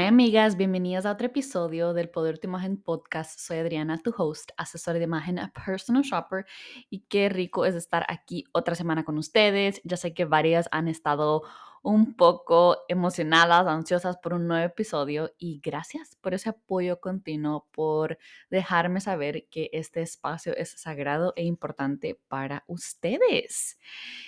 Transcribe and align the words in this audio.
Hi 0.00 0.06
amigas, 0.06 0.56
bienvenidas 0.56 1.04
a 1.04 1.12
otro 1.12 1.26
episodio 1.26 1.92
del 1.92 2.08
Poder 2.08 2.38
tu 2.38 2.46
Imagen 2.46 2.78
Podcast. 2.78 3.38
Soy 3.38 3.58
Adriana, 3.58 3.98
tu 3.98 4.14
host, 4.16 4.50
asesora 4.56 4.98
de 4.98 5.04
imagen, 5.04 5.38
a 5.38 5.52
personal 5.52 6.02
shopper 6.02 6.46
y 6.88 7.00
qué 7.00 7.28
rico 7.28 7.66
es 7.66 7.74
estar 7.74 8.06
aquí 8.08 8.44
otra 8.52 8.74
semana 8.74 9.04
con 9.04 9.18
ustedes. 9.18 9.78
Ya 9.84 9.98
sé 9.98 10.14
que 10.14 10.24
varias 10.24 10.70
han 10.72 10.88
estado 10.88 11.42
un 11.82 12.14
poco 12.14 12.76
emocionadas, 12.88 13.66
ansiosas 13.66 14.18
por 14.18 14.34
un 14.34 14.46
nuevo 14.46 14.66
episodio 14.66 15.32
y 15.38 15.60
gracias 15.60 16.16
por 16.20 16.34
ese 16.34 16.50
apoyo 16.50 17.00
continuo, 17.00 17.66
por 17.72 18.18
dejarme 18.50 19.00
saber 19.00 19.48
que 19.50 19.70
este 19.72 20.02
espacio 20.02 20.54
es 20.56 20.70
sagrado 20.70 21.32
e 21.36 21.44
importante 21.44 22.20
para 22.28 22.64
ustedes. 22.66 23.78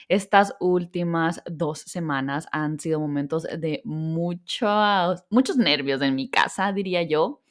Estas 0.08 0.54
últimas 0.61 1.43
dos 1.44 1.80
semanas 1.80 2.46
han 2.52 2.80
sido 2.80 3.00
momentos 3.00 3.43
de 3.43 3.82
muchos, 3.84 5.25
muchos 5.29 5.57
nervios 5.57 6.00
en 6.00 6.14
mi 6.14 6.30
casa, 6.30 6.72
diría 6.72 7.03
yo. 7.03 7.43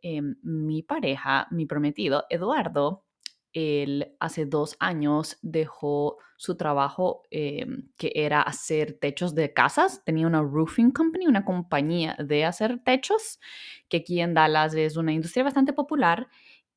Em, 0.00 0.36
mi 0.42 0.82
pareja, 0.84 1.48
mi 1.50 1.66
prometido, 1.66 2.24
Eduardo, 2.30 3.04
él 3.52 4.16
hace 4.20 4.46
dos 4.46 4.76
años 4.80 5.38
dejó 5.42 6.18
su 6.36 6.56
trabajo 6.56 7.22
em, 7.30 7.88
que 7.96 8.12
era 8.14 8.42
hacer 8.42 8.98
techos 9.00 9.34
de 9.34 9.52
casas. 9.52 10.04
Tenía 10.04 10.26
una 10.26 10.42
roofing 10.42 10.90
company, 10.92 11.26
una 11.26 11.44
compañía 11.44 12.16
de 12.18 12.44
hacer 12.44 12.80
techos, 12.84 13.40
que 13.88 13.98
aquí 13.98 14.20
en 14.20 14.34
Dallas 14.34 14.74
es 14.74 14.96
una 14.96 15.12
industria 15.12 15.44
bastante 15.44 15.72
popular 15.72 16.28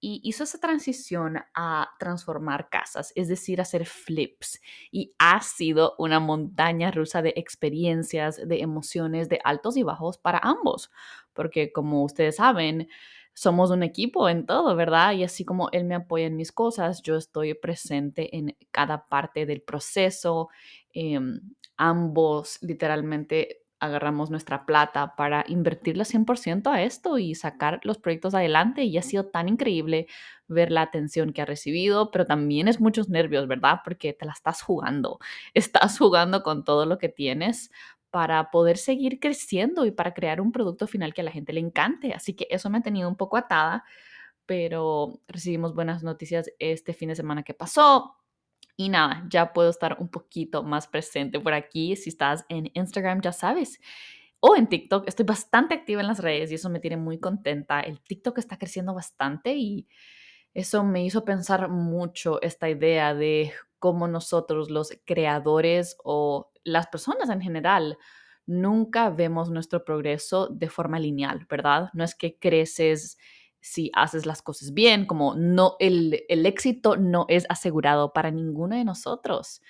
y 0.03 0.19
hizo 0.23 0.43
esa 0.43 0.57
transición 0.57 1.37
a 1.53 1.91
transformar 1.99 2.69
casas, 2.69 3.13
es 3.15 3.27
decir, 3.27 3.61
hacer 3.61 3.85
flips. 3.85 4.59
Y 4.91 5.13
ha 5.19 5.39
sido 5.41 5.93
una 5.99 6.19
montaña 6.19 6.89
rusa 6.89 7.21
de 7.21 7.33
experiencias, 7.37 8.41
de 8.47 8.61
emociones, 8.61 9.29
de 9.29 9.39
altos 9.43 9.77
y 9.77 9.83
bajos 9.83 10.17
para 10.17 10.39
ambos, 10.39 10.89
porque 11.33 11.71
como 11.71 12.03
ustedes 12.03 12.37
saben, 12.37 12.89
somos 13.33 13.71
un 13.71 13.83
equipo 13.83 14.29
en 14.29 14.45
todo, 14.45 14.75
¿verdad? 14.75 15.13
Y 15.13 15.23
así 15.23 15.45
como 15.45 15.69
él 15.71 15.85
me 15.85 15.95
apoya 15.95 16.25
en 16.27 16.35
mis 16.35 16.51
cosas, 16.51 17.01
yo 17.01 17.17
estoy 17.17 17.53
presente 17.53 18.35
en 18.37 18.55
cada 18.71 19.07
parte 19.07 19.45
del 19.45 19.61
proceso. 19.61 20.49
Em, 20.93 21.41
ambos 21.77 22.57
literalmente 22.61 23.59
agarramos 23.79 24.29
nuestra 24.29 24.65
plata 24.67 25.15
para 25.15 25.43
invertirla 25.47 26.05
100% 26.05 26.69
a 26.69 26.83
esto 26.83 27.17
y 27.17 27.33
sacar 27.33 27.79
los 27.83 27.97
proyectos 27.97 28.35
adelante. 28.35 28.83
Y 28.83 28.97
ha 28.97 29.01
sido 29.01 29.25
tan 29.27 29.49
increíble 29.49 30.07
ver 30.47 30.71
la 30.71 30.83
atención 30.83 31.33
que 31.33 31.41
ha 31.41 31.45
recibido, 31.45 32.11
pero 32.11 32.25
también 32.27 32.67
es 32.67 32.79
muchos 32.79 33.09
nervios, 33.09 33.47
¿verdad? 33.47 33.79
Porque 33.83 34.13
te 34.13 34.25
la 34.25 34.33
estás 34.33 34.61
jugando. 34.61 35.19
Estás 35.55 35.97
jugando 35.97 36.43
con 36.43 36.63
todo 36.63 36.85
lo 36.85 36.97
que 36.99 37.09
tienes 37.09 37.71
para 38.11 38.51
poder 38.51 38.77
seguir 38.77 39.19
creciendo 39.19 39.85
y 39.85 39.91
para 39.91 40.13
crear 40.13 40.41
un 40.41 40.51
producto 40.51 40.85
final 40.85 41.13
que 41.13 41.21
a 41.21 41.23
la 41.23 41.31
gente 41.31 41.53
le 41.53 41.61
encante. 41.61 42.13
Así 42.13 42.35
que 42.35 42.47
eso 42.49 42.69
me 42.69 42.79
ha 42.79 42.81
tenido 42.81 43.09
un 43.09 43.15
poco 43.15 43.37
atada, 43.37 43.83
pero 44.45 45.21
recibimos 45.27 45.73
buenas 45.73 46.03
noticias 46.03 46.51
este 46.59 46.93
fin 46.93 47.09
de 47.09 47.15
semana 47.15 47.43
que 47.43 47.53
pasó. 47.53 48.17
Y 48.75 48.89
nada, 48.89 49.25
ya 49.29 49.53
puedo 49.53 49.69
estar 49.69 49.97
un 49.99 50.09
poquito 50.09 50.63
más 50.63 50.87
presente 50.87 51.39
por 51.39 51.53
aquí. 51.53 51.95
Si 51.95 52.09
estás 52.09 52.45
en 52.49 52.69
Instagram, 52.73 53.21
ya 53.21 53.31
sabes. 53.31 53.79
O 54.39 54.55
en 54.55 54.67
TikTok, 54.67 55.07
estoy 55.07 55.25
bastante 55.25 55.75
activa 55.75 56.01
en 56.01 56.07
las 56.07 56.19
redes 56.19 56.51
y 56.51 56.55
eso 56.55 56.69
me 56.69 56.79
tiene 56.79 56.97
muy 56.97 57.19
contenta. 57.19 57.79
El 57.79 58.01
TikTok 58.01 58.39
está 58.39 58.57
creciendo 58.57 58.93
bastante 58.93 59.53
y 59.55 59.87
eso 60.53 60.83
me 60.83 61.05
hizo 61.05 61.23
pensar 61.23 61.69
mucho 61.69 62.41
esta 62.41 62.69
idea 62.69 63.13
de 63.13 63.53
cómo 63.81 64.07
nosotros, 64.07 64.69
los 64.69 64.91
creadores 65.05 65.97
o 66.05 66.51
las 66.63 66.87
personas 66.87 67.29
en 67.31 67.41
general, 67.41 67.97
nunca 68.45 69.09
vemos 69.09 69.49
nuestro 69.49 69.83
progreso 69.83 70.47
de 70.47 70.69
forma 70.69 70.99
lineal, 70.99 71.47
¿verdad? 71.49 71.89
No 71.93 72.03
es 72.03 72.13
que 72.13 72.37
creces 72.37 73.17
si 73.59 73.91
haces 73.93 74.25
las 74.27 74.43
cosas 74.43 74.73
bien, 74.73 75.05
como 75.05 75.35
no, 75.35 75.75
el, 75.79 76.23
el 76.29 76.45
éxito 76.45 76.95
no 76.95 77.25
es 77.27 77.45
asegurado 77.49 78.13
para 78.13 78.29
ninguno 78.29 78.75
de 78.75 78.85
nosotros. 78.85 79.61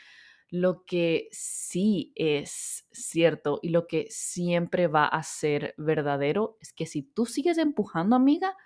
Lo 0.49 0.83
que 0.85 1.29
sí 1.31 2.11
es 2.15 2.85
cierto 2.91 3.59
y 3.61 3.69
lo 3.69 3.87
que 3.87 4.07
siempre 4.09 4.87
va 4.87 5.05
a 5.05 5.23
ser 5.23 5.73
verdadero 5.77 6.57
es 6.59 6.73
que 6.73 6.85
si 6.85 7.01
tú 7.01 7.25
sigues 7.25 7.57
empujando, 7.57 8.17
amiga, 8.17 8.57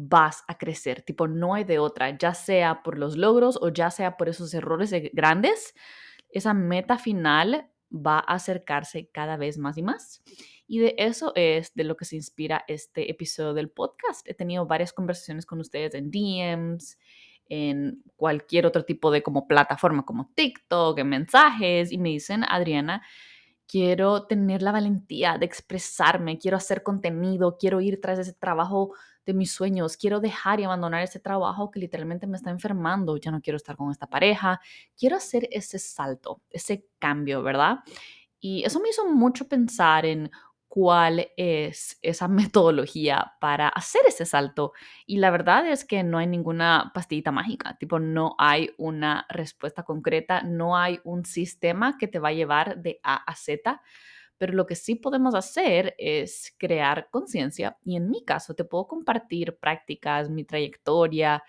vas 0.00 0.44
a 0.46 0.56
crecer, 0.56 1.02
tipo, 1.02 1.26
no 1.26 1.54
hay 1.54 1.64
de 1.64 1.80
otra, 1.80 2.16
ya 2.16 2.32
sea 2.32 2.84
por 2.84 2.96
los 2.96 3.16
logros 3.16 3.58
o 3.60 3.68
ya 3.70 3.90
sea 3.90 4.16
por 4.16 4.28
esos 4.28 4.54
errores 4.54 4.94
grandes, 5.12 5.74
esa 6.30 6.54
meta 6.54 6.98
final 6.98 7.68
va 7.90 8.18
a 8.18 8.34
acercarse 8.34 9.08
cada 9.10 9.36
vez 9.36 9.58
más 9.58 9.76
y 9.76 9.82
más. 9.82 10.22
Y 10.68 10.78
de 10.78 10.94
eso 10.98 11.32
es 11.34 11.74
de 11.74 11.82
lo 11.82 11.96
que 11.96 12.04
se 12.04 12.14
inspira 12.14 12.64
este 12.68 13.10
episodio 13.10 13.54
del 13.54 13.70
podcast. 13.70 14.24
He 14.28 14.34
tenido 14.34 14.66
varias 14.66 14.92
conversaciones 14.92 15.44
con 15.44 15.58
ustedes 15.58 15.94
en 15.94 16.12
DMs, 16.12 16.96
en 17.48 18.04
cualquier 18.14 18.66
otro 18.66 18.84
tipo 18.84 19.10
de 19.10 19.24
como 19.24 19.48
plataforma 19.48 20.04
como 20.04 20.30
TikTok, 20.32 20.96
en 21.00 21.08
mensajes, 21.08 21.90
y 21.90 21.98
me 21.98 22.10
dicen, 22.10 22.44
Adriana, 22.48 23.02
quiero 23.66 24.26
tener 24.26 24.62
la 24.62 24.70
valentía 24.70 25.38
de 25.38 25.46
expresarme, 25.46 26.38
quiero 26.38 26.56
hacer 26.56 26.84
contenido, 26.84 27.56
quiero 27.58 27.80
ir 27.80 28.00
tras 28.00 28.20
ese 28.20 28.34
trabajo 28.34 28.92
mis 29.34 29.52
sueños, 29.52 29.96
quiero 29.96 30.20
dejar 30.20 30.60
y 30.60 30.64
abandonar 30.64 31.02
ese 31.02 31.20
trabajo 31.20 31.70
que 31.70 31.80
literalmente 31.80 32.26
me 32.26 32.36
está 32.36 32.50
enfermando, 32.50 33.16
ya 33.16 33.30
no 33.30 33.40
quiero 33.40 33.56
estar 33.56 33.76
con 33.76 33.90
esta 33.90 34.06
pareja, 34.06 34.60
quiero 34.96 35.16
hacer 35.16 35.48
ese 35.52 35.78
salto, 35.78 36.42
ese 36.50 36.86
cambio, 36.98 37.42
¿verdad? 37.42 37.78
Y 38.40 38.64
eso 38.64 38.80
me 38.80 38.90
hizo 38.90 39.08
mucho 39.08 39.48
pensar 39.48 40.06
en 40.06 40.30
cuál 40.68 41.28
es 41.36 41.98
esa 42.02 42.28
metodología 42.28 43.32
para 43.40 43.68
hacer 43.68 44.02
ese 44.06 44.26
salto. 44.26 44.72
Y 45.06 45.18
la 45.18 45.30
verdad 45.30 45.66
es 45.66 45.84
que 45.84 46.02
no 46.04 46.18
hay 46.18 46.26
ninguna 46.26 46.92
pastillita 46.94 47.32
mágica, 47.32 47.76
tipo, 47.78 47.98
no 47.98 48.36
hay 48.38 48.70
una 48.78 49.26
respuesta 49.28 49.82
concreta, 49.82 50.42
no 50.42 50.76
hay 50.76 51.00
un 51.04 51.24
sistema 51.24 51.98
que 51.98 52.08
te 52.08 52.18
va 52.18 52.28
a 52.28 52.32
llevar 52.32 52.80
de 52.80 53.00
A 53.02 53.16
a 53.16 53.34
Z 53.34 53.80
pero 54.38 54.54
lo 54.54 54.66
que 54.66 54.76
sí 54.76 54.94
podemos 54.94 55.34
hacer 55.34 55.94
es 55.98 56.54
crear 56.58 57.08
conciencia 57.10 57.76
y 57.84 57.96
en 57.96 58.08
mi 58.08 58.24
caso 58.24 58.54
te 58.54 58.64
puedo 58.64 58.86
compartir 58.86 59.58
prácticas, 59.58 60.30
mi 60.30 60.44
trayectoria 60.44 61.42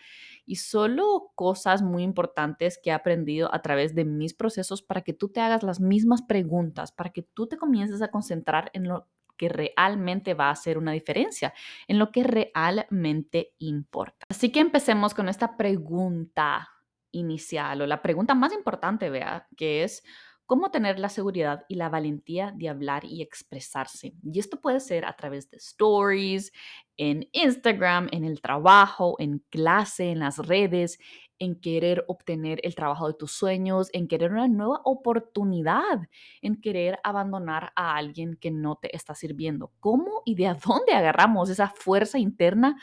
y 0.46 0.56
solo 0.56 1.32
cosas 1.36 1.82
muy 1.82 2.04
importantes 2.04 2.80
que 2.82 2.90
he 2.90 2.94
aprendido 2.94 3.54
a 3.54 3.62
través 3.62 3.96
de 3.96 4.04
mis 4.04 4.34
procesos 4.34 4.82
para 4.82 5.02
que 5.02 5.14
tú 5.14 5.30
te 5.30 5.40
hagas 5.40 5.64
las 5.64 5.80
mismas 5.80 6.24
preguntas, 6.24 6.92
para 6.92 7.12
que 7.12 7.22
tú 7.22 7.48
te 7.48 7.58
comiences 7.58 8.02
a 8.02 8.10
concentrar 8.10 8.72
en 8.74 8.88
lo 8.88 9.08
que 9.38 9.48
realmente 9.48 10.34
va 10.34 10.48
a 10.48 10.52
hacer 10.52 10.78
una 10.78 10.92
diferencia, 10.92 11.54
en 11.88 11.98
lo 11.98 12.12
que 12.12 12.24
realmente 12.24 13.54
importa. 13.60 14.26
Así 14.28 14.52
que 14.52 14.60
empecemos 14.60 15.14
con 15.14 15.30
esta 15.30 15.56
pregunta 15.56 16.68
inicial 17.12 17.82
o 17.82 17.88
la 17.88 18.02
pregunta 18.02 18.36
más 18.36 18.54
importante, 18.54 19.10
vea, 19.10 19.48
que 19.56 19.84
es, 19.84 20.04
cómo 20.50 20.72
tener 20.72 20.98
la 20.98 21.10
seguridad 21.10 21.64
y 21.68 21.76
la 21.76 21.90
valentía 21.90 22.52
de 22.58 22.70
hablar 22.70 23.06
y 23.06 23.22
expresarse. 23.22 24.16
Y 24.24 24.40
esto 24.40 24.60
puede 24.60 24.80
ser 24.80 25.06
a 25.06 25.16
través 25.16 25.52
de 25.52 25.58
stories, 25.58 26.52
en 26.98 27.30
Instagram, 27.34 28.08
en 28.12 28.26
el 28.26 28.42
trabajo, 28.42 29.16
en 29.20 29.44
clase, 29.52 30.10
en 30.10 30.18
las 30.18 30.40
redes, 30.40 30.98
en 31.38 31.54
querer 31.62 32.04
obtener 32.08 32.60
el 32.64 32.74
trabajo 32.74 33.08
de 33.08 33.14
tus 33.14 33.32
sueños, 33.32 33.90
en 33.94 34.08
querer 34.08 34.32
una 34.32 34.48
nueva 34.48 34.82
oportunidad, 34.86 36.10
en 36.42 36.60
querer 36.60 36.98
abandonar 37.04 37.72
a 37.76 37.96
alguien 37.96 38.36
que 38.36 38.50
no 38.50 38.76
te 38.76 38.96
está 38.96 39.14
sirviendo. 39.14 39.72
¿Cómo 39.80 40.24
y 40.26 40.34
de 40.34 40.46
dónde 40.66 40.94
agarramos 40.94 41.52
esa 41.52 41.68
fuerza 41.68 42.18
interna 42.18 42.76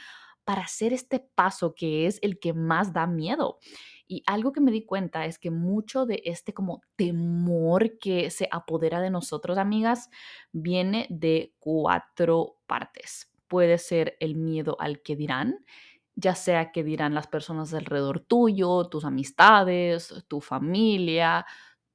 para 0.45 0.63
hacer 0.63 0.93
este 0.93 1.19
paso 1.19 1.75
que 1.75 2.07
es 2.07 2.21
el 2.23 2.39
que 2.39 2.53
más 2.53 2.93
da 2.93 3.09
miedo? 3.09 3.59
Y 4.09 4.23
algo 4.27 4.53
que 4.53 4.61
me 4.61 4.71
di 4.71 4.85
cuenta 4.85 5.27
es 5.27 5.39
que 5.39 5.51
mucho 5.51 6.07
de 6.07 6.23
este 6.25 6.55
como 6.55 6.83
temor 6.97 7.99
que 7.99 8.31
se 8.31 8.49
apodera 8.53 9.01
de 9.01 9.11
nosotros, 9.11 9.59
amigas, 9.59 10.11
viene 10.53 11.07
de 11.11 11.55
cuatro 11.59 12.57
partes. 12.67 13.31
Puede 13.49 13.79
ser 13.79 14.17
el 14.21 14.37
miedo 14.37 14.77
al 14.81 15.03
que 15.03 15.17
dirán, 15.17 15.65
ya 16.15 16.35
sea 16.35 16.73
que 16.73 16.85
dirán 16.85 17.15
las 17.15 17.27
personas 17.27 17.75
alrededor 17.75 18.21
tuyo, 18.21 18.89
tus 18.89 19.05
amistades, 19.05 20.25
tu 20.29 20.41
familia, 20.41 21.45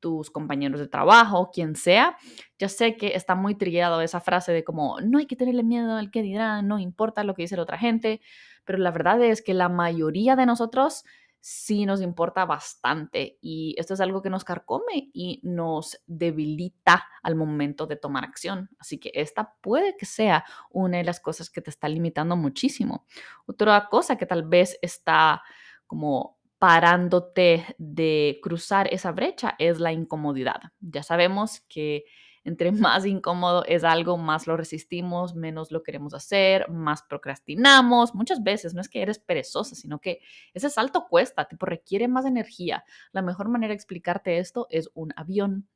tus 0.01 0.29
compañeros 0.31 0.79
de 0.81 0.87
trabajo, 0.87 1.49
quien 1.53 1.75
sea. 1.75 2.17
Ya 2.59 2.67
sé 2.67 2.97
que 2.97 3.15
está 3.15 3.35
muy 3.35 3.55
trillado 3.55 4.01
esa 4.01 4.19
frase 4.19 4.51
de 4.51 4.63
como 4.65 4.99
no 5.01 5.19
hay 5.19 5.27
que 5.27 5.35
tenerle 5.37 5.63
miedo 5.63 5.95
al 5.95 6.11
que 6.11 6.21
dirán, 6.23 6.67
no 6.67 6.79
importa 6.79 7.23
lo 7.23 7.33
que 7.35 7.43
dice 7.43 7.55
la 7.55 7.63
otra 7.63 7.77
gente, 7.77 8.21
pero 8.65 8.79
la 8.79 8.91
verdad 8.91 9.21
es 9.23 9.41
que 9.41 9.53
la 9.53 9.69
mayoría 9.69 10.35
de 10.35 10.45
nosotros 10.45 11.03
sí 11.41 11.87
nos 11.87 12.01
importa 12.01 12.45
bastante 12.45 13.39
y 13.41 13.75
esto 13.77 13.95
es 13.95 14.01
algo 14.01 14.21
que 14.21 14.29
nos 14.29 14.43
carcome 14.43 15.09
y 15.11 15.41
nos 15.43 15.99
debilita 16.05 17.03
al 17.23 17.35
momento 17.35 17.87
de 17.87 17.95
tomar 17.95 18.23
acción. 18.23 18.69
Así 18.79 18.99
que 18.99 19.11
esta 19.15 19.55
puede 19.59 19.97
que 19.97 20.05
sea 20.05 20.45
una 20.69 20.99
de 20.99 21.03
las 21.03 21.19
cosas 21.19 21.49
que 21.49 21.61
te 21.61 21.71
está 21.71 21.89
limitando 21.89 22.37
muchísimo. 22.37 23.05
Otra 23.47 23.89
cosa 23.89 24.17
que 24.17 24.27
tal 24.27 24.43
vez 24.43 24.77
está 24.83 25.41
como 25.87 26.37
parándote 26.59 27.65
de 27.79 28.39
cruzar 28.43 28.87
esa 28.93 29.11
brecha 29.11 29.55
es 29.57 29.79
la 29.79 29.91
incomodidad. 29.91 30.61
Ya 30.79 31.01
sabemos 31.01 31.61
que 31.61 32.05
Entre 32.43 32.71
más 32.71 33.05
incómodo 33.05 33.63
es 33.65 33.83
algo, 33.83 34.17
más 34.17 34.47
lo 34.47 34.57
resistimos, 34.57 35.35
menos 35.35 35.71
lo 35.71 35.83
queremos 35.83 36.13
hacer, 36.13 36.69
más 36.69 37.03
procrastinamos. 37.03 38.15
Muchas 38.15 38.41
veces 38.41 38.73
no 38.73 38.81
es 38.81 38.89
que 38.89 39.01
eres 39.01 39.19
perezosa, 39.19 39.75
sino 39.75 39.99
que 39.99 40.21
ese 40.53 40.69
salto 40.69 41.07
cuesta, 41.07 41.47
tipo 41.47 41.65
requiere 41.65 42.07
más 42.07 42.25
energía. 42.25 42.83
La 43.11 43.21
mejor 43.21 43.49
manera 43.49 43.69
de 43.69 43.75
explicarte 43.75 44.39
esto 44.39 44.67
es 44.71 44.89
un 44.95 45.13
avión. 45.15 45.67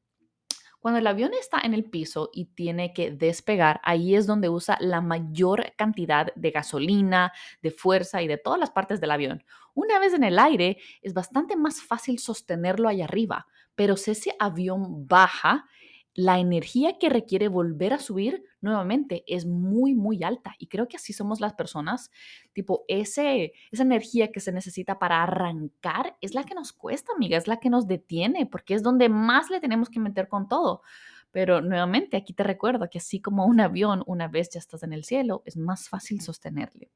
Cuando 0.86 1.00
el 1.00 1.08
avión 1.08 1.32
está 1.34 1.62
en 1.62 1.74
el 1.74 1.86
piso 1.86 2.30
y 2.32 2.46
tiene 2.46 2.94
que 2.94 3.10
despegar, 3.10 3.82
ahí 3.84 4.14
es 4.14 4.28
donde 4.28 4.50
usa 4.50 4.78
la 4.80 5.02
mayor 5.02 5.74
cantidad 5.76 6.28
de 6.36 6.52
gasolina, 6.52 7.34
de 7.64 7.72
fuerza 7.72 8.22
y 8.22 8.28
de 8.28 8.38
todas 8.38 8.60
las 8.60 8.70
partes 8.70 9.02
del 9.02 9.10
avión. 9.10 9.44
Una 9.74 9.98
vez 9.98 10.14
en 10.14 10.24
el 10.24 10.38
aire, 10.38 10.78
es 11.02 11.16
bastante 11.16 11.56
más 11.56 11.82
fácil 11.82 12.20
sostenerlo 12.20 12.88
ahí 12.88 13.02
arriba, 13.02 13.48
pero 13.74 13.98
si 13.98 14.12
ese 14.12 14.36
avión 14.38 15.08
baja, 15.08 15.66
la 16.16 16.40
energía 16.40 16.98
que 16.98 17.10
requiere 17.10 17.50
volver 17.50 17.92
a 17.92 18.00
subir 18.00 18.46
nuevamente 18.62 19.26
es 19.28 19.46
muy, 19.46 19.94
muy 19.94 20.24
alta. 20.24 20.56
Y 20.58 20.68
creo 20.68 20.88
que 20.88 20.96
así 20.96 21.12
somos 21.12 21.42
las 21.42 21.54
personas. 21.54 22.10
Tipo, 22.54 22.86
ese, 22.88 23.52
esa 23.70 23.84
energía 23.84 24.32
que 24.32 24.40
se 24.40 24.54
necesita 24.54 24.98
para 24.98 25.22
arrancar 25.22 26.18
es 26.22 26.34
la 26.34 26.46
que 26.46 26.56
nos 26.56 26.72
cuesta, 26.72 27.12
amiga, 27.14 27.38
es 27.38 27.48
la 27.48 27.60
que 27.60 27.70
nos 27.70 27.86
detiene, 27.86 28.46
porque 28.46 28.76
es 28.76 28.82
donde 28.82 29.10
más 29.10 29.50
le 29.50 29.60
tenemos 29.60 29.90
que 29.90 30.00
meter 30.00 30.30
con 30.30 30.48
todo. 30.48 30.82
Pero 31.32 31.60
nuevamente, 31.60 32.16
aquí 32.16 32.34
te 32.34 32.44
recuerdo 32.44 32.90
que 32.90 33.00
así 33.00 33.22
como 33.22 33.46
un 33.46 33.60
avión, 33.60 34.02
una 34.08 34.30
vez 34.30 34.50
ya 34.50 34.60
estás 34.60 34.84
en 34.84 34.94
el 34.94 35.04
cielo, 35.04 35.44
es 35.46 35.58
más 35.58 35.90
fácil 35.90 36.22
sostenerle. 36.22 36.92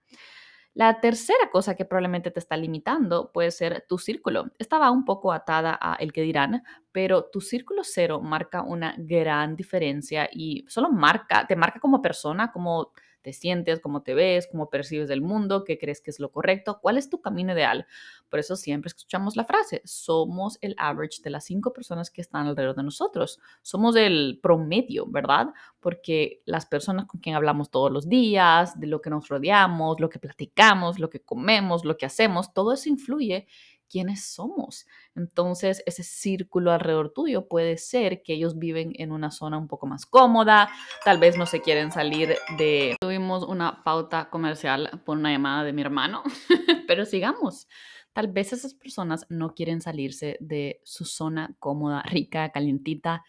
La 0.75 1.01
tercera 1.01 1.49
cosa 1.51 1.75
que 1.75 1.83
probablemente 1.85 2.31
te 2.31 2.39
está 2.39 2.55
limitando 2.55 3.31
puede 3.31 3.51
ser 3.51 3.85
tu 3.87 3.97
círculo. 3.97 4.51
Estaba 4.59 4.91
un 4.91 5.03
poco 5.03 5.33
atada 5.33 5.77
a 5.81 5.95
el 5.95 6.13
que 6.13 6.21
dirán, 6.21 6.63
pero 6.91 7.25
tu 7.25 7.41
círculo 7.41 7.81
cero 7.83 8.21
marca 8.21 8.61
una 8.61 8.95
gran 8.97 9.55
diferencia 9.55 10.29
y 10.31 10.65
solo 10.67 10.91
marca, 10.91 11.45
te 11.47 11.55
marca 11.55 11.79
como 11.79 12.01
persona, 12.01 12.51
como 12.51 12.91
te 13.21 13.33
sientes, 13.33 13.79
cómo 13.79 14.01
te 14.01 14.13
ves, 14.13 14.47
cómo 14.51 14.69
percibes 14.69 15.09
el 15.09 15.21
mundo, 15.21 15.63
qué 15.63 15.77
crees 15.77 16.01
que 16.01 16.11
es 16.11 16.19
lo 16.19 16.31
correcto, 16.31 16.79
cuál 16.81 16.97
es 16.97 17.09
tu 17.09 17.21
camino 17.21 17.53
ideal. 17.53 17.85
Por 18.29 18.39
eso 18.39 18.55
siempre 18.55 18.87
escuchamos 18.87 19.35
la 19.35 19.45
frase, 19.45 19.81
somos 19.85 20.57
el 20.61 20.75
average 20.77 21.21
de 21.23 21.29
las 21.29 21.45
cinco 21.45 21.73
personas 21.73 22.11
que 22.11 22.21
están 22.21 22.47
alrededor 22.47 22.75
de 22.75 22.83
nosotros. 22.83 23.39
Somos 23.61 23.95
el 23.95 24.39
promedio, 24.41 25.05
¿verdad? 25.07 25.47
Porque 25.79 26.41
las 26.45 26.65
personas 26.65 27.05
con 27.05 27.19
quien 27.21 27.35
hablamos 27.35 27.69
todos 27.69 27.91
los 27.91 28.07
días, 28.07 28.79
de 28.79 28.87
lo 28.87 29.01
que 29.01 29.09
nos 29.09 29.27
rodeamos, 29.27 29.99
lo 29.99 30.09
que 30.09 30.19
platicamos, 30.19 30.99
lo 30.99 31.09
que 31.09 31.21
comemos, 31.21 31.85
lo 31.85 31.97
que 31.97 32.05
hacemos, 32.05 32.53
todo 32.53 32.73
eso 32.73 32.89
influye 32.89 33.47
quiénes 33.89 34.25
somos. 34.25 34.85
Entonces, 35.15 35.83
ese 35.85 36.03
círculo 36.03 36.71
alrededor 36.71 37.11
tuyo 37.11 37.47
puede 37.47 37.77
ser 37.77 38.21
que 38.23 38.33
ellos 38.33 38.57
viven 38.57 38.93
en 38.95 39.11
una 39.11 39.31
zona 39.31 39.57
un 39.57 39.67
poco 39.67 39.87
más 39.87 40.05
cómoda, 40.05 40.69
tal 41.03 41.17
vez 41.17 41.37
no 41.37 41.45
se 41.45 41.61
quieren 41.61 41.91
salir 41.91 42.35
de... 42.57 42.95
Tuvimos 42.99 43.43
una 43.43 43.83
pauta 43.83 44.29
comercial 44.29 45.01
por 45.05 45.17
una 45.17 45.31
llamada 45.31 45.63
de 45.63 45.73
mi 45.73 45.81
hermano, 45.81 46.23
pero 46.87 47.05
sigamos. 47.05 47.67
Tal 48.13 48.27
vez 48.27 48.53
esas 48.53 48.73
personas 48.73 49.25
no 49.29 49.53
quieren 49.53 49.81
salirse 49.81 50.37
de 50.39 50.81
su 50.83 51.05
zona 51.05 51.55
cómoda, 51.59 52.01
rica, 52.03 52.51
calientita, 52.51 53.23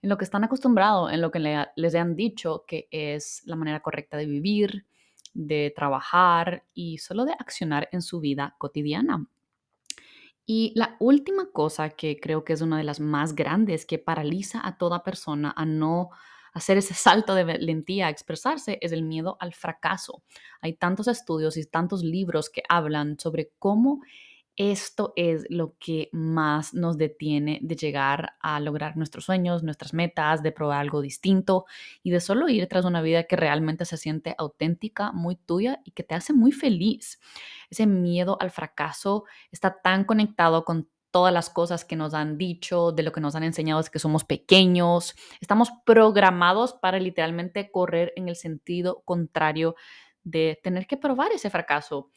en 0.00 0.08
lo 0.08 0.18
que 0.18 0.24
están 0.24 0.44
acostumbrados, 0.44 1.12
en 1.12 1.20
lo 1.20 1.30
que 1.30 1.66
les 1.76 1.94
han 1.94 2.16
dicho 2.16 2.64
que 2.66 2.88
es 2.90 3.42
la 3.46 3.56
manera 3.56 3.80
correcta 3.80 4.16
de 4.16 4.26
vivir, 4.26 4.86
de 5.32 5.72
trabajar 5.74 6.64
y 6.74 6.98
solo 6.98 7.24
de 7.24 7.32
accionar 7.32 7.88
en 7.92 8.02
su 8.02 8.20
vida 8.20 8.56
cotidiana. 8.58 9.26
Y 10.46 10.72
la 10.74 10.96
última 10.98 11.50
cosa 11.52 11.90
que 11.90 12.18
creo 12.18 12.44
que 12.44 12.52
es 12.52 12.60
una 12.62 12.78
de 12.78 12.84
las 12.84 13.00
más 13.00 13.34
grandes 13.34 13.86
que 13.86 13.98
paraliza 13.98 14.60
a 14.66 14.76
toda 14.76 15.02
persona 15.02 15.52
a 15.56 15.64
no 15.64 16.10
hacer 16.52 16.76
ese 16.78 16.94
salto 16.94 17.34
de 17.34 17.44
valentía 17.44 18.08
a 18.08 18.10
expresarse 18.10 18.78
es 18.82 18.92
el 18.92 19.02
miedo 19.02 19.36
al 19.40 19.54
fracaso. 19.54 20.22
Hay 20.60 20.74
tantos 20.74 21.08
estudios 21.08 21.56
y 21.56 21.64
tantos 21.64 22.02
libros 22.02 22.50
que 22.50 22.62
hablan 22.68 23.18
sobre 23.18 23.52
cómo 23.58 24.02
esto 24.56 25.12
es 25.16 25.46
lo 25.48 25.76
que 25.78 26.10
más 26.12 26.74
nos 26.74 26.98
detiene 26.98 27.58
de 27.62 27.74
llegar 27.74 28.34
a 28.40 28.60
lograr 28.60 28.96
nuestros 28.96 29.24
sueños, 29.24 29.62
nuestras 29.62 29.94
metas, 29.94 30.42
de 30.42 30.52
probar 30.52 30.80
algo 30.80 31.00
distinto 31.00 31.64
y 32.02 32.10
de 32.10 32.20
solo 32.20 32.48
ir 32.48 32.66
tras 32.68 32.84
una 32.84 33.00
vida 33.00 33.24
que 33.24 33.36
realmente 33.36 33.84
se 33.84 33.96
siente 33.96 34.34
auténtica, 34.36 35.12
muy 35.12 35.36
tuya 35.36 35.80
y 35.84 35.92
que 35.92 36.02
te 36.02 36.14
hace 36.14 36.32
muy 36.34 36.52
feliz. 36.52 37.18
Ese 37.70 37.86
miedo 37.86 38.36
al 38.40 38.50
fracaso 38.50 39.24
está 39.50 39.80
tan 39.80 40.04
conectado 40.04 40.64
con 40.64 40.88
todas 41.10 41.32
las 41.32 41.50
cosas 41.50 41.84
que 41.84 41.96
nos 41.96 42.14
han 42.14 42.38
dicho, 42.38 42.92
de 42.92 43.02
lo 43.02 43.12
que 43.12 43.20
nos 43.20 43.34
han 43.34 43.44
enseñado 43.44 43.80
es 43.80 43.90
que 43.90 43.98
somos 43.98 44.24
pequeños. 44.24 45.14
Estamos 45.40 45.70
programados 45.84 46.72
para 46.72 46.98
literalmente 46.98 47.70
correr 47.70 48.12
en 48.16 48.28
el 48.28 48.36
sentido 48.36 49.02
contrario 49.04 49.76
de 50.24 50.58
tener 50.62 50.86
que 50.86 50.96
probar 50.96 51.32
ese 51.32 51.50
fracaso. 51.50 52.10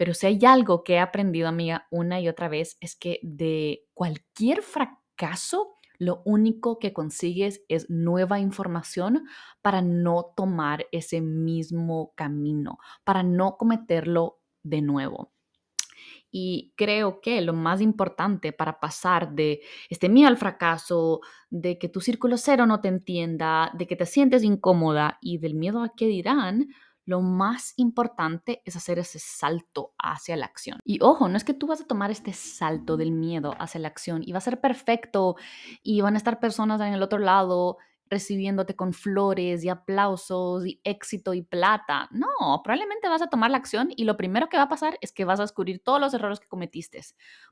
Pero 0.00 0.14
si 0.14 0.26
hay 0.26 0.38
algo 0.46 0.82
que 0.82 0.94
he 0.94 0.98
aprendido, 0.98 1.46
amiga, 1.46 1.86
una 1.90 2.22
y 2.22 2.28
otra 2.30 2.48
vez, 2.48 2.78
es 2.80 2.96
que 2.96 3.20
de 3.22 3.84
cualquier 3.92 4.62
fracaso, 4.62 5.74
lo 5.98 6.22
único 6.24 6.78
que 6.78 6.94
consigues 6.94 7.66
es 7.68 7.90
nueva 7.90 8.40
información 8.40 9.26
para 9.60 9.82
no 9.82 10.32
tomar 10.34 10.86
ese 10.90 11.20
mismo 11.20 12.14
camino, 12.16 12.78
para 13.04 13.22
no 13.22 13.58
cometerlo 13.58 14.40
de 14.62 14.80
nuevo. 14.80 15.34
Y 16.30 16.72
creo 16.76 17.20
que 17.20 17.42
lo 17.42 17.52
más 17.52 17.82
importante 17.82 18.54
para 18.54 18.80
pasar 18.80 19.34
de 19.34 19.60
este 19.90 20.08
miedo 20.08 20.28
al 20.28 20.38
fracaso, 20.38 21.20
de 21.50 21.78
que 21.78 21.90
tu 21.90 22.00
círculo 22.00 22.38
cero 22.38 22.64
no 22.64 22.80
te 22.80 22.88
entienda, 22.88 23.70
de 23.74 23.86
que 23.86 23.96
te 23.96 24.06
sientes 24.06 24.44
incómoda 24.44 25.18
y 25.20 25.36
del 25.36 25.56
miedo 25.56 25.82
a 25.82 25.92
qué 25.94 26.06
dirán, 26.06 26.68
lo 27.04 27.20
más 27.20 27.74
importante 27.76 28.62
es 28.64 28.76
hacer 28.76 28.98
ese 28.98 29.18
salto 29.18 29.94
hacia 29.98 30.36
la 30.36 30.46
acción. 30.46 30.78
Y 30.84 31.02
ojo, 31.02 31.28
no 31.28 31.36
es 31.36 31.44
que 31.44 31.54
tú 31.54 31.66
vas 31.66 31.80
a 31.80 31.86
tomar 31.86 32.10
este 32.10 32.32
salto 32.32 32.96
del 32.96 33.12
miedo 33.12 33.54
hacia 33.58 33.80
la 33.80 33.88
acción 33.88 34.22
y 34.24 34.32
va 34.32 34.38
a 34.38 34.42
ser 34.42 34.60
perfecto 34.60 35.36
y 35.82 36.00
van 36.00 36.14
a 36.14 36.18
estar 36.18 36.40
personas 36.40 36.80
en 36.80 36.92
el 36.92 37.02
otro 37.02 37.18
lado 37.18 37.78
recibiéndote 38.10 38.76
con 38.76 38.92
flores 38.92 39.64
y 39.64 39.68
aplausos 39.68 40.66
y 40.66 40.80
éxito 40.84 41.32
y 41.34 41.42
plata. 41.42 42.08
No, 42.10 42.26
probablemente 42.64 43.08
vas 43.08 43.22
a 43.22 43.28
tomar 43.28 43.50
la 43.50 43.56
acción 43.58 43.90
y 43.96 44.04
lo 44.04 44.16
primero 44.16 44.48
que 44.48 44.56
va 44.56 44.64
a 44.64 44.68
pasar 44.68 44.98
es 45.00 45.12
que 45.12 45.24
vas 45.24 45.38
a 45.40 45.44
descubrir 45.44 45.80
todos 45.82 46.00
los 46.00 46.12
errores 46.12 46.40
que 46.40 46.48
cometiste. 46.48 47.00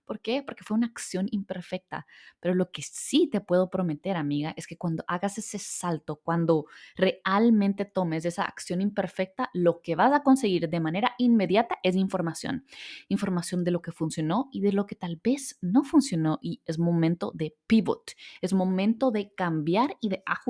¿Por 0.05 0.21
qué? 0.21 0.43
Porque 0.43 0.65
fue 0.65 0.77
una 0.77 0.87
acción 0.87 1.29
imperfecta. 1.31 2.07
Pero 2.41 2.55
lo 2.55 2.71
que 2.71 2.83
sí 2.83 3.29
te 3.31 3.41
puedo 3.41 3.71
prometer, 3.71 4.17
amiga, 4.17 4.55
es 4.57 4.67
que 4.67 4.77
cuando 4.77 5.05
hagas 5.07 5.39
ese 5.39 5.59
salto, 5.59 6.17
cuando 6.17 6.67
realmente 6.97 7.85
tomes 7.85 8.25
esa 8.25 8.45
acción 8.45 8.81
imperfecta, 8.81 9.51
lo 9.53 9.81
que 9.83 9.97
vas 9.97 10.13
a 10.13 10.23
conseguir 10.23 10.69
de 10.69 10.81
manera 10.81 11.15
inmediata 11.19 11.79
es 11.83 11.95
información. 11.97 12.65
Información 13.09 13.65
de 13.65 13.71
lo 13.71 13.83
que 13.83 13.93
funcionó 13.93 14.49
y 14.53 14.61
de 14.61 14.73
lo 14.73 14.87
que 14.87 14.97
tal 14.97 15.21
vez 15.23 15.59
no 15.61 15.85
funcionó 15.85 16.39
y 16.43 16.63
es 16.67 16.79
momento 16.79 17.31
de 17.35 17.57
pivot. 17.67 18.13
Es 18.41 18.53
momento 18.53 19.11
de 19.11 19.35
cambiar 19.35 19.97
y 20.01 20.09
de 20.09 20.23
ajustar 20.27 20.48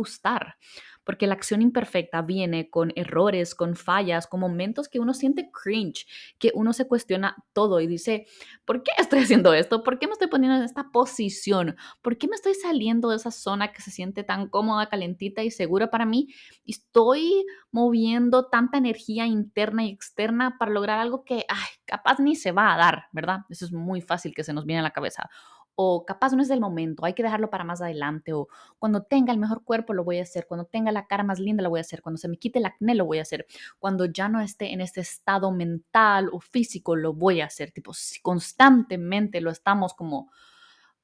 porque 1.09 1.27
la 1.27 1.33
acción 1.33 1.63
imperfecta 1.63 2.21
viene 2.21 2.69
con 2.69 2.93
errores, 2.95 3.55
con 3.55 3.77
fallas, 3.77 4.27
con 4.27 4.41
momentos 4.41 4.91
que 4.91 5.01
uno 5.01 5.15
siente 5.15 5.51
cringe, 5.51 6.07
que 6.39 6.53
uno 6.53 6.75
se 6.75 6.87
cuestiona 6.87 7.35
todo 7.55 7.81
y 7.81 7.87
dice, 7.87 8.27
¿por 8.67 8.83
qué 8.83 8.93
estoy 8.99 9.21
haciendo 9.21 9.55
esto? 9.55 9.83
¿Por 9.83 9.99
qué 9.99 10.07
me 10.07 10.13
estoy 10.13 10.29
poniendo 10.29 10.59
en 10.59 10.65
esta 10.65 10.91
posición? 10.93 11.77
¿Por 12.03 12.19
qué 12.19 12.29
me 12.29 12.35
estoy 12.35 12.53
saliendo 12.53 13.09
de 13.09 13.17
esa 13.17 13.31
zona 13.31 13.73
que 13.73 13.81
se 13.81 13.91
siente 13.91 14.23
tan 14.23 14.51
cómoda, 14.51 14.91
calentita 14.91 15.43
y 15.43 15.51
segura 15.51 15.89
para 15.91 16.05
mí? 16.05 16.29
Estoy 16.67 17.47
moviendo 17.71 18.49
tanta 18.51 18.77
energía 18.77 19.27
interna 19.27 19.87
y 19.87 19.91
externa 19.91 20.59
para 20.59 20.73
lograr 20.73 20.99
algo 20.99 21.25
que, 21.25 21.47
ay, 21.49 21.69
capaz 21.87 22.19
ni 22.21 22.37
se 22.37 22.53
va 22.53 22.75
a 22.75 22.77
dar, 22.77 23.05
¿verdad? 23.13 23.39
Eso 23.49 23.65
es 23.65 23.73
muy 23.73 24.03
fácil 24.03 24.35
que 24.35 24.45
se 24.45 24.53
nos 24.53 24.67
viene 24.67 24.81
a 24.81 24.83
la 24.83 24.91
cabeza 24.91 25.31
o 25.81 26.05
capaz 26.05 26.33
no 26.33 26.43
es 26.43 26.49
del 26.49 26.59
momento, 26.59 27.05
hay 27.05 27.15
que 27.15 27.23
dejarlo 27.23 27.51
para 27.51 27.63
más 27.63 27.81
adelante, 27.81 28.33
o 28.33 28.49
cuando 28.81 29.05
tenga 29.05 29.33
el 29.33 29.39
mejor 29.39 29.63
cuerpo 29.63 29.95
lo 29.95 30.03
voy 30.03 30.19
a 30.19 30.23
hacer, 30.23 30.49
cuando 30.49 30.65
tenga 30.65 30.91
la 30.91 31.07
cara 31.07 31.23
más 31.23 31.39
linda 31.39 31.63
lo 31.63 31.71
voy 31.71 31.79
a 31.79 31.83
hacer, 31.83 32.03
cuando 32.03 32.19
se 32.19 32.27
me 32.27 32.37
quite 32.37 32.59
el 32.59 32.67
acné 32.67 32.97
lo 32.97 33.07
voy 33.07 33.21
a 33.21 33.23
hacer, 33.23 33.47
cuando 33.79 34.07
ya 34.07 34.29
no 34.29 34.41
esté 34.41 34.73
en 34.73 34.81
este 34.81 35.03
estado 35.03 35.53
mental 35.53 36.31
o 36.33 36.41
físico 36.41 36.97
lo 36.97 37.15
voy 37.15 37.43
a 37.43 37.47
hacer, 37.47 37.71
tipo, 37.71 37.95
si 37.95 38.21
constantemente 38.21 39.41
lo 39.41 39.53
estamos 39.53 39.95
como 39.95 40.33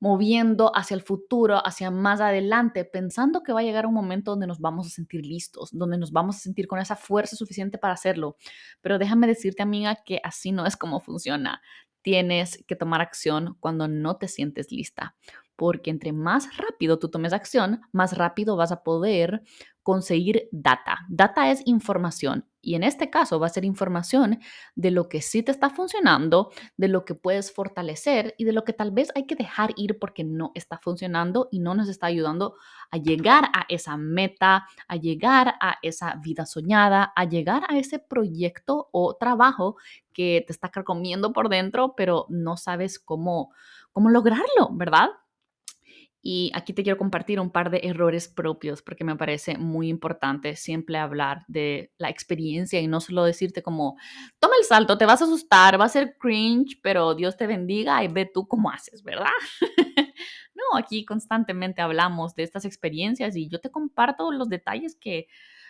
moviendo 0.00 0.72
hacia 0.74 0.96
el 0.96 1.02
futuro, 1.02 1.64
hacia 1.64 1.92
más 1.92 2.20
adelante, 2.20 2.84
pensando 2.84 3.44
que 3.44 3.52
va 3.52 3.60
a 3.60 3.62
llegar 3.62 3.86
un 3.86 3.94
momento 3.94 4.32
donde 4.32 4.48
nos 4.48 4.58
vamos 4.58 4.88
a 4.88 4.90
sentir 4.90 5.24
listos, 5.24 5.70
donde 5.72 5.98
nos 5.98 6.10
vamos 6.10 6.34
a 6.34 6.40
sentir 6.40 6.66
con 6.66 6.80
esa 6.80 6.96
fuerza 6.96 7.36
suficiente 7.36 7.78
para 7.78 7.94
hacerlo. 7.94 8.36
Pero 8.80 8.98
déjame 8.98 9.28
decirte, 9.28 9.62
amiga, 9.62 10.02
que 10.04 10.20
así 10.24 10.50
no 10.50 10.66
es 10.66 10.76
como 10.76 10.98
funciona 11.00 11.62
tienes 12.04 12.62
que 12.68 12.76
tomar 12.76 13.00
acción 13.00 13.56
cuando 13.60 13.88
no 13.88 14.18
te 14.18 14.28
sientes 14.28 14.70
lista. 14.70 15.16
Porque 15.56 15.90
entre 15.90 16.12
más 16.12 16.56
rápido 16.56 16.98
tú 16.98 17.08
tomes 17.08 17.32
acción, 17.32 17.80
más 17.92 18.16
rápido 18.16 18.56
vas 18.56 18.72
a 18.72 18.82
poder 18.82 19.42
conseguir 19.82 20.48
data. 20.50 21.00
Data 21.08 21.50
es 21.50 21.62
información 21.66 22.46
y 22.62 22.74
en 22.74 22.82
este 22.82 23.10
caso 23.10 23.38
va 23.38 23.46
a 23.46 23.50
ser 23.50 23.66
información 23.66 24.40
de 24.74 24.90
lo 24.90 25.10
que 25.10 25.20
sí 25.20 25.42
te 25.42 25.52
está 25.52 25.68
funcionando, 25.68 26.50
de 26.78 26.88
lo 26.88 27.04
que 27.04 27.14
puedes 27.14 27.52
fortalecer 27.52 28.34
y 28.38 28.44
de 28.44 28.52
lo 28.52 28.64
que 28.64 28.72
tal 28.72 28.90
vez 28.92 29.12
hay 29.14 29.26
que 29.26 29.36
dejar 29.36 29.72
ir 29.76 29.98
porque 29.98 30.24
no 30.24 30.52
está 30.54 30.78
funcionando 30.78 31.48
y 31.52 31.58
no 31.60 31.74
nos 31.74 31.90
está 31.90 32.06
ayudando 32.06 32.56
a 32.90 32.96
llegar 32.96 33.44
a 33.52 33.66
esa 33.68 33.98
meta, 33.98 34.66
a 34.88 34.96
llegar 34.96 35.54
a 35.60 35.76
esa 35.82 36.14
vida 36.16 36.46
soñada, 36.46 37.12
a 37.14 37.24
llegar 37.26 37.64
a 37.68 37.76
ese 37.76 37.98
proyecto 37.98 38.88
o 38.90 39.16
trabajo 39.16 39.76
que 40.14 40.42
te 40.46 40.52
está 40.52 40.70
comiendo 40.70 41.34
por 41.34 41.50
dentro, 41.50 41.94
pero 41.94 42.24
no 42.30 42.56
sabes 42.56 42.98
cómo, 42.98 43.52
cómo 43.92 44.08
lograrlo, 44.08 44.70
¿verdad? 44.72 45.10
Y 46.26 46.50
aquí 46.54 46.72
te 46.72 46.82
quiero 46.82 46.96
compartir 46.96 47.38
un 47.38 47.50
par 47.50 47.68
de 47.68 47.82
errores 47.82 48.28
propios 48.28 48.80
porque 48.80 49.04
me 49.04 49.14
parece 49.14 49.58
muy 49.58 49.90
importante 49.90 50.56
siempre 50.56 50.96
hablar 50.96 51.44
de 51.48 51.92
la 51.98 52.08
experiencia 52.08 52.80
y 52.80 52.86
no 52.86 53.02
solo 53.02 53.24
decirte 53.24 53.62
como, 53.62 53.98
toma 54.38 54.54
el 54.58 54.64
salto, 54.64 54.96
te 54.96 55.04
vas 55.04 55.20
a 55.20 55.26
asustar, 55.26 55.78
va 55.78 55.84
a 55.84 55.90
ser 55.90 56.16
cringe, 56.18 56.80
pero 56.82 57.14
Dios 57.14 57.36
te 57.36 57.46
bendiga 57.46 58.02
y 58.02 58.08
ve 58.08 58.24
tú 58.24 58.48
cómo 58.48 58.70
haces, 58.70 59.02
¿verdad? 59.02 59.26
no, 60.54 60.78
aquí 60.78 61.04
constantemente 61.04 61.82
hablamos 61.82 62.34
de 62.34 62.44
estas 62.44 62.64
experiencias 62.64 63.36
y 63.36 63.50
yo 63.50 63.60
te 63.60 63.70
comparto 63.70 64.32
los 64.32 64.48
detalles 64.48 64.96
que 64.96 65.26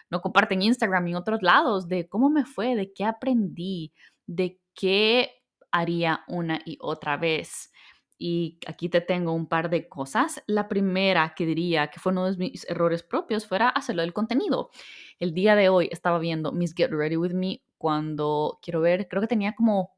no 0.09 0.21
comparten 0.21 0.63
Instagram 0.63 1.09
y 1.09 1.17
otros 1.17 1.43
lados 1.43 1.89
de 1.89 2.09
cómo 2.09 2.31
me 2.31 2.45
fue, 2.45 2.77
de 2.77 2.93
qué 2.93 3.05
aprendí, 3.05 3.93
de 4.29 4.61
qué 4.73 5.33
haría 5.73 6.23
una 6.29 6.61
y 6.65 6.79
otra 6.81 7.17
vez. 7.17 7.73
Y 8.17 8.59
aquí 8.67 8.89
te 8.89 9.01
tengo 9.01 9.33
un 9.33 9.47
par 9.47 9.71
de 9.71 9.89
cosas. 9.89 10.43
La 10.47 10.69
primera 10.69 11.35
que 11.37 11.47
diría 11.47 11.89
que 11.89 12.01
fue 12.01 12.13
uno 12.13 12.31
de 12.31 12.37
mis 12.37 12.69
errores 12.69 13.03
propios 13.03 13.47
fuera 13.47 13.69
hacerlo 13.69 14.03
del 14.03 14.13
contenido. 14.13 14.71
El 15.19 15.35
día 15.35 15.57
de 15.57 15.69
hoy 15.69 15.89
estaba 15.91 16.19
viendo 16.19 16.53
Miss 16.53 16.75
Get 16.75 16.91
Ready 16.91 17.17
With 17.17 17.35
Me 17.35 17.63
cuando, 17.77 18.61
quiero 18.63 18.81
ver, 18.81 19.09
creo 19.09 19.21
que 19.21 19.29
tenía 19.29 19.55
como 19.55 19.97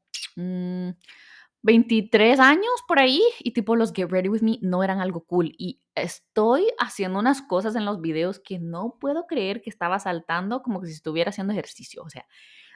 23 1.61 2.37
mm, 2.37 2.41
años 2.41 2.73
por 2.87 2.99
ahí 2.99 3.21
y 3.39 3.51
tipo 3.51 3.75
los 3.75 3.93
Get 3.93 4.09
Ready 4.09 4.29
With 4.29 4.41
Me 4.41 4.59
no 4.61 4.83
eran 4.83 4.99
algo 4.99 5.23
cool. 5.25 5.53
Y 5.57 5.81
estoy 5.95 6.67
haciendo 6.79 7.19
unas 7.19 7.41
cosas 7.41 7.75
en 7.75 7.85
los 7.85 8.01
videos 8.01 8.39
que 8.39 8.59
no 8.59 8.97
puedo 8.99 9.27
creer 9.27 9.61
que 9.61 9.69
estaba 9.69 9.99
saltando 9.99 10.63
como 10.63 10.81
que 10.81 10.87
si 10.87 10.93
estuviera 10.93 11.29
haciendo 11.29 11.53
ejercicio. 11.53 12.03
O 12.03 12.09
sea, 12.09 12.25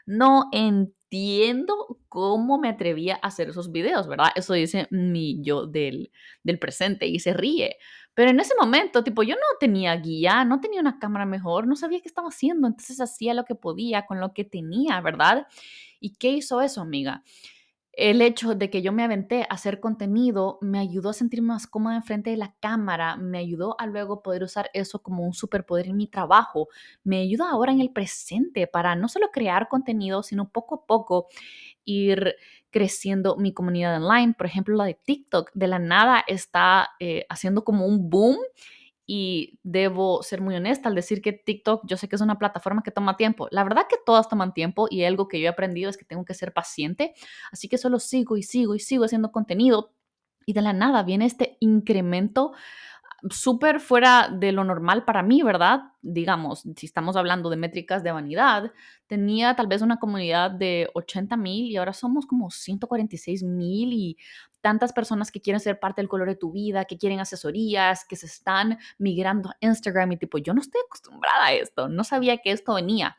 no 0.05 0.49
entiendo 0.51 1.99
cómo 2.09 2.57
me 2.57 2.69
atrevía 2.69 3.15
a 3.21 3.27
hacer 3.27 3.49
esos 3.49 3.71
videos, 3.71 4.07
¿verdad? 4.07 4.29
Eso 4.35 4.53
dice 4.53 4.87
mi 4.91 5.41
yo 5.43 5.67
del, 5.67 6.11
del 6.43 6.59
presente 6.59 7.07
y 7.07 7.19
se 7.19 7.33
ríe. 7.33 7.77
Pero 8.13 8.31
en 8.31 8.39
ese 8.39 8.53
momento, 8.59 9.03
tipo, 9.03 9.23
yo 9.23 9.35
no 9.35 9.41
tenía 9.59 9.95
guía, 9.95 10.43
no 10.43 10.59
tenía 10.59 10.81
una 10.81 10.99
cámara 10.99 11.25
mejor, 11.25 11.67
no 11.67 11.75
sabía 11.75 12.01
qué 12.01 12.07
estaba 12.07 12.27
haciendo, 12.27 12.67
entonces 12.67 12.99
hacía 12.99 13.33
lo 13.33 13.45
que 13.45 13.55
podía 13.55 14.05
con 14.05 14.19
lo 14.19 14.33
que 14.33 14.43
tenía, 14.43 14.99
¿verdad? 15.01 15.47
¿Y 15.99 16.15
qué 16.15 16.29
hizo 16.31 16.61
eso, 16.61 16.81
amiga? 16.81 17.23
El 17.93 18.21
hecho 18.21 18.55
de 18.55 18.69
que 18.69 18.81
yo 18.81 18.93
me 18.93 19.03
aventé 19.03 19.43
a 19.43 19.55
hacer 19.55 19.79
contenido 19.79 20.57
me 20.61 20.79
ayudó 20.79 21.09
a 21.09 21.13
sentirme 21.13 21.49
más 21.49 21.67
cómoda 21.67 21.97
enfrente 21.97 22.29
de 22.29 22.37
la 22.37 22.55
cámara, 22.61 23.17
me 23.17 23.37
ayudó 23.37 23.75
a 23.79 23.85
luego 23.85 24.23
poder 24.23 24.43
usar 24.43 24.69
eso 24.73 25.01
como 25.01 25.25
un 25.25 25.33
superpoder 25.33 25.87
en 25.87 25.97
mi 25.97 26.07
trabajo, 26.07 26.69
me 27.03 27.19
ayuda 27.21 27.49
ahora 27.49 27.71
en 27.73 27.81
el 27.81 27.91
presente 27.91 28.65
para 28.67 28.95
no 28.95 29.09
solo 29.09 29.29
crear 29.31 29.67
contenido, 29.67 30.23
sino 30.23 30.49
poco 30.49 30.75
a 30.75 30.85
poco 30.85 31.27
ir 31.83 32.35
creciendo 32.69 33.35
mi 33.35 33.53
comunidad 33.53 33.97
online. 33.97 34.33
Por 34.37 34.47
ejemplo, 34.47 34.75
la 34.75 34.85
de 34.85 34.93
TikTok, 34.93 35.51
de 35.53 35.67
la 35.67 35.79
nada 35.79 36.23
está 36.27 36.91
eh, 36.99 37.25
haciendo 37.29 37.63
como 37.65 37.85
un 37.85 38.09
boom 38.09 38.37
y 39.13 39.59
debo 39.61 40.23
ser 40.23 40.39
muy 40.39 40.55
honesta 40.55 40.87
al 40.87 40.95
decir 40.95 41.21
que 41.21 41.33
TikTok 41.33 41.83
yo 41.85 41.97
sé 41.97 42.07
que 42.07 42.15
es 42.15 42.21
una 42.21 42.39
plataforma 42.39 42.81
que 42.81 42.91
toma 42.91 43.17
tiempo. 43.17 43.49
La 43.51 43.65
verdad 43.65 43.85
que 43.89 43.97
todas 44.05 44.29
toman 44.29 44.53
tiempo 44.53 44.87
y 44.89 45.03
algo 45.03 45.27
que 45.27 45.41
yo 45.41 45.47
he 45.47 45.49
aprendido 45.49 45.89
es 45.89 45.97
que 45.97 46.05
tengo 46.05 46.23
que 46.23 46.33
ser 46.33 46.53
paciente, 46.53 47.13
así 47.51 47.67
que 47.67 47.77
solo 47.77 47.99
sigo 47.99 48.37
y 48.37 48.43
sigo 48.43 48.73
y 48.73 48.79
sigo 48.79 49.03
haciendo 49.03 49.33
contenido 49.33 49.91
y 50.45 50.53
de 50.53 50.61
la 50.61 50.71
nada 50.71 51.03
viene 51.03 51.25
este 51.25 51.57
incremento 51.59 52.53
súper 53.29 53.79
fuera 53.79 54.29
de 54.31 54.51
lo 54.51 54.63
normal 54.63 55.05
para 55.05 55.21
mí, 55.23 55.43
¿verdad? 55.43 55.81
Digamos, 56.01 56.63
si 56.75 56.85
estamos 56.85 57.15
hablando 57.15 57.49
de 57.49 57.57
métricas 57.57 58.03
de 58.03 58.11
vanidad, 58.11 58.71
tenía 59.07 59.55
tal 59.55 59.67
vez 59.67 59.81
una 59.81 59.97
comunidad 59.97 60.51
de 60.51 60.89
80 60.93 61.37
mil 61.37 61.71
y 61.71 61.77
ahora 61.77 61.93
somos 61.93 62.25
como 62.25 62.49
146 62.49 63.43
mil 63.43 63.93
y 63.93 64.17
tantas 64.61 64.93
personas 64.93 65.31
que 65.31 65.41
quieren 65.41 65.59
ser 65.59 65.79
parte 65.79 66.01
del 66.01 66.09
color 66.09 66.27
de 66.27 66.35
tu 66.35 66.51
vida, 66.51 66.85
que 66.85 66.97
quieren 66.97 67.19
asesorías, 67.19 68.05
que 68.05 68.15
se 68.15 68.25
están 68.25 68.79
migrando 68.97 69.49
a 69.49 69.57
Instagram 69.59 70.13
y 70.13 70.17
tipo, 70.17 70.37
yo 70.37 70.53
no 70.53 70.61
estoy 70.61 70.81
acostumbrada 70.85 71.45
a 71.45 71.53
esto, 71.53 71.89
no 71.89 72.03
sabía 72.03 72.37
que 72.37 72.51
esto 72.51 72.75
venía 72.75 73.17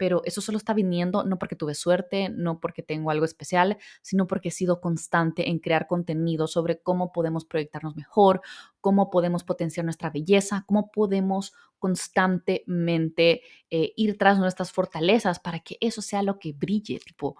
pero 0.00 0.22
eso 0.24 0.40
solo 0.40 0.56
está 0.56 0.72
viniendo 0.72 1.24
no 1.24 1.38
porque 1.38 1.56
tuve 1.56 1.74
suerte, 1.74 2.30
no 2.30 2.58
porque 2.58 2.82
tengo 2.82 3.10
algo 3.10 3.26
especial, 3.26 3.76
sino 4.00 4.26
porque 4.26 4.48
he 4.48 4.50
sido 4.50 4.80
constante 4.80 5.50
en 5.50 5.58
crear 5.58 5.86
contenido 5.86 6.46
sobre 6.46 6.80
cómo 6.80 7.12
podemos 7.12 7.44
proyectarnos 7.44 7.96
mejor, 7.96 8.40
cómo 8.80 9.10
podemos 9.10 9.44
potenciar 9.44 9.84
nuestra 9.84 10.08
belleza, 10.08 10.64
cómo 10.66 10.90
podemos 10.90 11.52
constantemente 11.78 13.42
eh, 13.68 13.92
ir 13.94 14.16
tras 14.16 14.38
nuestras 14.38 14.72
fortalezas 14.72 15.38
para 15.38 15.60
que 15.60 15.76
eso 15.82 16.00
sea 16.00 16.22
lo 16.22 16.38
que 16.38 16.54
brille, 16.54 16.98
tipo 17.00 17.36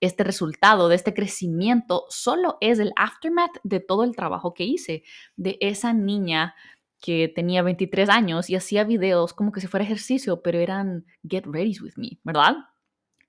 este 0.00 0.22
resultado 0.22 0.88
de 0.88 0.94
este 0.94 1.12
crecimiento 1.12 2.04
solo 2.08 2.58
es 2.60 2.78
el 2.78 2.92
aftermath 2.96 3.56
de 3.64 3.80
todo 3.80 4.04
el 4.04 4.14
trabajo 4.14 4.54
que 4.54 4.62
hice, 4.64 5.02
de 5.36 5.56
esa 5.60 5.92
niña 5.92 6.54
que 7.00 7.28
tenía 7.28 7.62
23 7.62 8.08
años 8.08 8.50
y 8.50 8.56
hacía 8.56 8.84
videos 8.84 9.32
como 9.32 9.52
que 9.52 9.60
si 9.60 9.66
fuera 9.66 9.84
ejercicio, 9.84 10.42
pero 10.42 10.58
eran 10.58 11.04
get 11.28 11.44
ready 11.46 11.76
with 11.80 11.94
me, 11.96 12.18
¿verdad? 12.24 12.56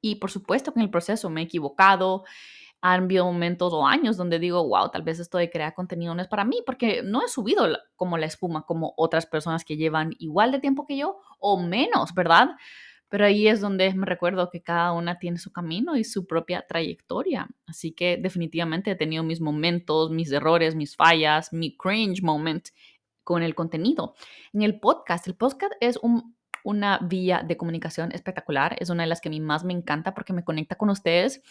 Y 0.02 0.16
por 0.16 0.32
supuesto 0.32 0.74
que 0.74 0.80
en 0.80 0.86
el 0.86 0.92
proceso 0.92 1.30
me 1.30 1.42
he 1.42 1.44
equivocado, 1.46 2.24
han 2.82 3.04
habido 3.04 3.26
momentos 3.26 3.74
o 3.74 3.86
años 3.86 4.18
donde 4.18 4.40
digo, 4.40 4.68
wow, 4.68 4.90
tal 4.90 5.02
vez 5.02 5.20
esto 5.20 5.38
de 5.38 5.50
crear 5.50 5.74
contenido 5.74 6.14
no 6.14 6.22
es 6.22 6.28
para 6.28 6.46
mí, 6.46 6.62
porque 6.66 7.02
no 7.04 7.24
he 7.26 7.28
subido 7.28 7.68
como 7.96 8.18
la 8.18 8.28
espuma 8.28 8.66
como 8.66 8.94
otras 8.98 9.26
personas 9.26 9.66
que 9.66 9.78
llevan 9.78 10.12
igual 10.20 10.52
de 10.52 10.60
tiempo 10.60 10.86
que 10.86 10.98
yo 10.98 11.20
o 11.40 11.60
menos, 11.60 12.14
¿verdad? 12.14 12.50
Pero 13.10 13.26
ahí 13.26 13.48
es 13.48 13.62
donde 13.62 13.94
me 13.94 14.06
recuerdo 14.06 14.50
que 14.50 14.62
cada 14.62 14.92
una 14.92 15.18
tiene 15.18 15.38
su 15.38 15.52
camino 15.52 15.96
y 15.96 16.04
su 16.04 16.28
propia 16.28 16.66
trayectoria. 16.68 17.48
Así 17.66 17.94
que 17.94 18.18
definitivamente 18.18 18.92
he 18.92 18.96
tenido 18.96 19.24
mis 19.24 19.40
momentos, 19.40 20.12
mis 20.12 20.32
errores, 20.32 20.76
mis 20.76 20.96
fallas, 20.96 21.54
mi 21.54 21.76
cringe 21.76 22.22
moment 22.22 22.68
con 23.28 23.44
el 23.44 23.56
contenido. 23.56 24.16
En 24.54 24.62
el 24.62 24.80
podcast, 24.80 25.28
el 25.28 25.36
podcast 25.36 25.74
es 25.82 26.00
una 26.64 26.98
vía 27.00 27.44
de 27.46 27.58
comunicación 27.58 28.14
espectacular, 28.14 28.78
es 28.80 28.90
una 28.90 29.04
de 29.04 29.10
las 29.10 29.20
que 29.20 29.28
a 29.28 29.32
mí 29.32 29.42
más 29.42 29.66
me 29.66 29.74
encanta 29.74 30.14
porque 30.14 30.32
me 30.32 30.46
conecta 30.46 30.76
con 30.78 30.90
ustedes. 30.90 31.42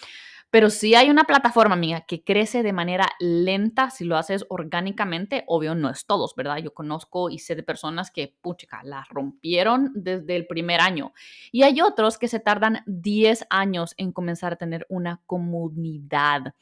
Pero 0.49 0.71
si 0.71 0.95
hay 0.95 1.11
una 1.11 1.25
plataforma 1.25 1.77
mía 1.77 2.07
que 2.09 2.25
crece 2.25 2.63
de 2.63 2.73
manera 2.73 3.11
lenta 3.21 3.91
si 3.91 4.07
lo 4.07 4.17
haces 4.17 4.47
orgánicamente. 4.49 5.45
Obvio, 5.49 5.75
no 5.75 5.91
es 5.91 6.07
todos, 6.07 6.35
¿verdad? 6.35 6.59
Yo 6.59 6.73
conozco 6.73 7.29
y 7.29 7.41
sé 7.41 7.55
de 7.57 7.63
personas 7.63 8.11
que, 8.11 8.35
puchica, 8.41 8.83
la 8.83 9.05
rompieron 9.11 9.91
desde 9.95 10.35
el 10.35 10.47
primer 10.47 10.81
año. 10.81 11.13
Y 11.53 11.65
hay 11.65 11.83
otros 11.83 12.17
que 12.17 12.29
se 12.29 12.41
tardan 12.41 12.85
10 12.87 13.49
años 13.51 13.93
en 13.99 14.13
comenzar 14.13 14.55
a 14.55 14.57
tener 14.57 14.87
una 14.89 15.21
comunidad 15.27 16.55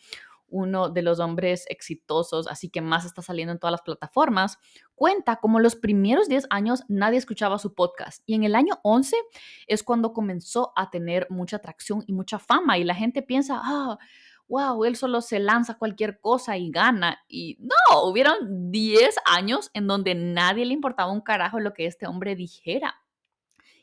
uno 0.55 0.89
de 0.89 1.03
los 1.03 1.19
hombres 1.19 1.65
exitosos, 1.69 2.47
así 2.47 2.71
que 2.71 2.81
más 2.81 3.05
está 3.05 3.23
saliendo 3.23 3.53
en 3.53 3.59
todas 3.59 3.73
las 3.73 3.83
plataformas, 3.83 4.59
cuenta 4.95 5.37
como 5.37 5.59
los 5.59 5.75
primeros 5.75 6.29
10 6.29 6.47
años 6.51 6.85
nadie 6.89 7.19
escuchaba 7.19 7.59
su 7.59 7.75
podcast 7.75 8.23
y 8.25 8.35
en 8.35 8.45
el 8.45 8.55
año 8.55 8.79
11 8.85 9.17
es 9.67 9.83
cuando 9.83 10.13
comenzó 10.13 10.73
a 10.77 10.91
tener 10.91 11.27
mucha 11.29 11.57
atracción 11.57 12.05
y 12.07 12.13
mucha 12.13 12.39
fama 12.39 12.79
y 12.79 12.85
la 12.85 12.95
gente 12.95 13.21
piensa, 13.21 13.61
ah, 13.63 13.99
wow, 14.47 14.85
él 14.85 14.95
solo 14.95 15.21
se 15.23 15.41
lanza 15.41 15.75
cualquier 15.75 16.21
cosa 16.21 16.57
y 16.57 16.71
gana. 16.71 17.19
Y 17.29 17.59
no, 17.61 18.05
hubieron 18.05 18.71
10 18.71 19.17
años 19.27 19.71
en 19.75 19.89
donde 19.89 20.15
nadie 20.15 20.67
le 20.67 20.75
importaba 20.75 21.11
un 21.11 21.23
carajo 21.23 21.59
lo 21.59 21.73
que 21.73 21.87
este 21.87 22.07
hombre 22.07 22.37
dijera. 22.37 22.95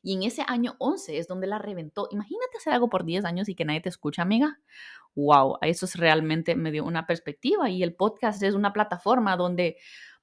Y 0.03 0.13
en 0.13 0.23
ese 0.23 0.43
año 0.47 0.75
11 0.79 1.17
es 1.17 1.27
donde 1.27 1.47
la 1.47 1.59
reventó. 1.59 2.07
Imagínate 2.11 2.57
hacer 2.57 2.73
algo 2.73 2.89
por 2.89 3.05
10 3.05 3.25
años 3.25 3.49
y 3.49 3.55
que 3.55 3.65
nadie 3.65 3.81
te 3.81 3.89
escucha, 3.89 4.21
amiga. 4.21 4.59
Wow, 5.15 5.57
eso 5.61 5.85
es 5.85 5.95
realmente 5.95 6.55
me 6.55 6.71
dio 6.71 6.85
una 6.85 7.05
perspectiva 7.05 7.69
y 7.69 7.83
el 7.83 7.93
podcast 7.93 8.41
es 8.43 8.55
una 8.55 8.73
plataforma 8.73 9.35
donde 9.35 9.77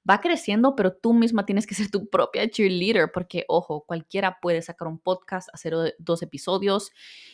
va 0.09 0.21
creciendo, 0.21 0.75
pero 0.75 0.93
tú 0.93 1.13
misma 1.13 1.45
tienes 1.45 1.67
que 1.67 1.75
ser 1.75 1.91
tu 1.91 2.09
propia 2.09 2.49
cheerleader, 2.49 3.11
porque, 3.11 3.45
ojo, 3.47 3.85
cualquiera 3.85 4.39
puede 4.41 4.61
sacar 4.61 4.87
un 4.87 4.99
podcast, 4.99 5.49
hacer 5.53 5.73
dos 5.99 6.21
episodios 6.21 6.91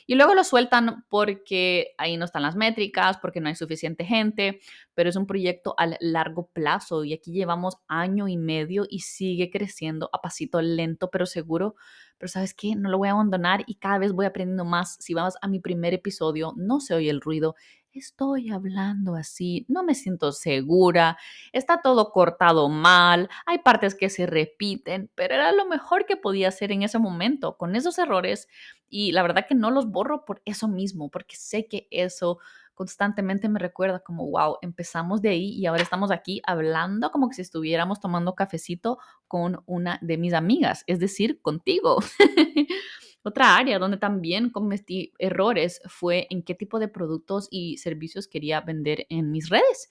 y 0.07 0.15
luego 0.15 0.33
lo 0.33 0.43
sueltan 0.43 1.05
porque 1.09 1.93
ahí 1.97 2.17
no 2.17 2.25
están 2.25 2.41
las 2.41 2.55
métricas, 2.55 3.17
porque 3.17 3.39
no 3.39 3.49
hay 3.49 3.55
suficiente 3.55 4.05
gente, 4.05 4.59
pero 4.93 5.09
es 5.09 5.15
un 5.15 5.27
proyecto 5.27 5.75
a 5.77 5.87
largo 5.99 6.47
plazo 6.47 7.03
y 7.03 7.13
aquí 7.13 7.31
llevamos 7.31 7.77
año 7.87 8.27
y 8.27 8.37
medio 8.37 8.85
y 8.89 8.99
sigue 8.99 9.49
creciendo 9.49 10.09
a 10.13 10.21
pasito 10.21 10.61
lento, 10.61 11.09
pero 11.09 11.25
seguro, 11.25 11.75
pero 12.17 12.29
sabes 12.29 12.53
qué, 12.53 12.75
no 12.75 12.89
lo 12.89 12.97
voy 12.97 13.09
a 13.09 13.11
abandonar 13.11 13.63
y 13.67 13.75
cada 13.75 13.97
vez 13.97 14.13
voy 14.13 14.25
aprendiendo 14.25 14.65
más. 14.65 14.97
Si 14.99 15.13
vamos 15.13 15.35
a 15.41 15.47
mi 15.47 15.59
primer 15.59 15.93
episodio, 15.93 16.53
no 16.55 16.79
se 16.79 16.93
oye 16.93 17.09
el 17.09 17.21
ruido, 17.21 17.55
estoy 17.99 18.49
hablando 18.51 19.15
así, 19.15 19.65
no 19.69 19.83
me 19.83 19.95
siento 19.95 20.31
segura, 20.31 21.17
está 21.53 21.81
todo 21.81 22.11
cortado 22.11 22.69
mal, 22.69 23.29
hay 23.45 23.59
partes 23.59 23.95
que 23.95 24.09
se 24.09 24.25
repiten, 24.25 25.09
pero 25.15 25.35
era 25.35 25.51
lo 25.51 25.65
mejor 25.65 26.05
que 26.05 26.17
podía 26.17 26.49
hacer 26.49 26.71
en 26.71 26.83
ese 26.83 26.99
momento 26.99 27.57
con 27.57 27.75
esos 27.75 27.97
errores 27.97 28.47
y 28.89 29.11
la 29.11 29.21
verdad 29.23 29.45
que 29.47 29.55
no 29.55 29.71
los 29.71 29.89
borro 29.89 30.25
por 30.25 30.41
eso 30.45 30.67
mismo, 30.67 31.09
porque 31.09 31.35
sé 31.35 31.67
que 31.67 31.87
eso 31.91 32.39
constantemente 32.75 33.47
me 33.49 33.57
recuerda 33.59 33.99
como, 33.99 34.29
wow, 34.29 34.57
empezamos 34.61 35.21
de 35.21 35.29
ahí 35.29 35.49
y 35.53 35.65
ahora 35.65 35.81
estamos 35.81 36.11
aquí 36.11 36.41
hablando 36.45 37.09
como 37.11 37.29
que 37.29 37.35
si 37.35 37.41
estuviéramos 37.41 37.99
tomando 38.01 38.35
cafecito 38.35 38.99
con 39.27 39.63
una 39.65 39.97
de 40.01 40.17
mis 40.17 40.33
amigas, 40.33 40.83
es 40.87 40.99
decir, 40.99 41.41
contigo. 41.41 41.99
Otra 43.27 43.57
área 43.57 43.79
donde 43.79 43.97
también 43.97 44.51
cometí 44.51 45.11
errores 45.17 45.81
fue 45.87 46.27
en 46.29 46.43
qué 46.43 46.53
tipo 46.53 46.77
de 46.77 46.87
productos 46.87 47.47
y 47.49 47.77
servicios 47.77 48.27
quería 48.27 48.61
vender 48.61 49.07
en 49.09 49.31
mis 49.31 49.49
redes. 49.49 49.89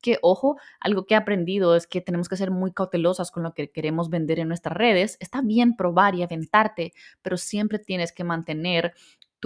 Que, 0.00 0.20
ojo, 0.22 0.56
algo 0.78 1.04
que 1.04 1.14
he 1.14 1.16
aprendido 1.16 1.74
es 1.74 1.88
que 1.88 2.00
tenemos 2.00 2.28
que 2.28 2.36
ser 2.36 2.52
muy 2.52 2.72
cautelosas 2.72 3.32
con 3.32 3.42
lo 3.42 3.54
que 3.54 3.72
queremos 3.72 4.08
vender 4.08 4.38
en 4.38 4.46
nuestras 4.46 4.76
redes. 4.76 5.16
Está 5.18 5.42
bien 5.42 5.74
probar 5.74 6.14
y 6.14 6.22
aventarte, 6.22 6.92
pero 7.22 7.36
siempre 7.36 7.80
tienes 7.80 8.12
que 8.12 8.22
mantener 8.22 8.94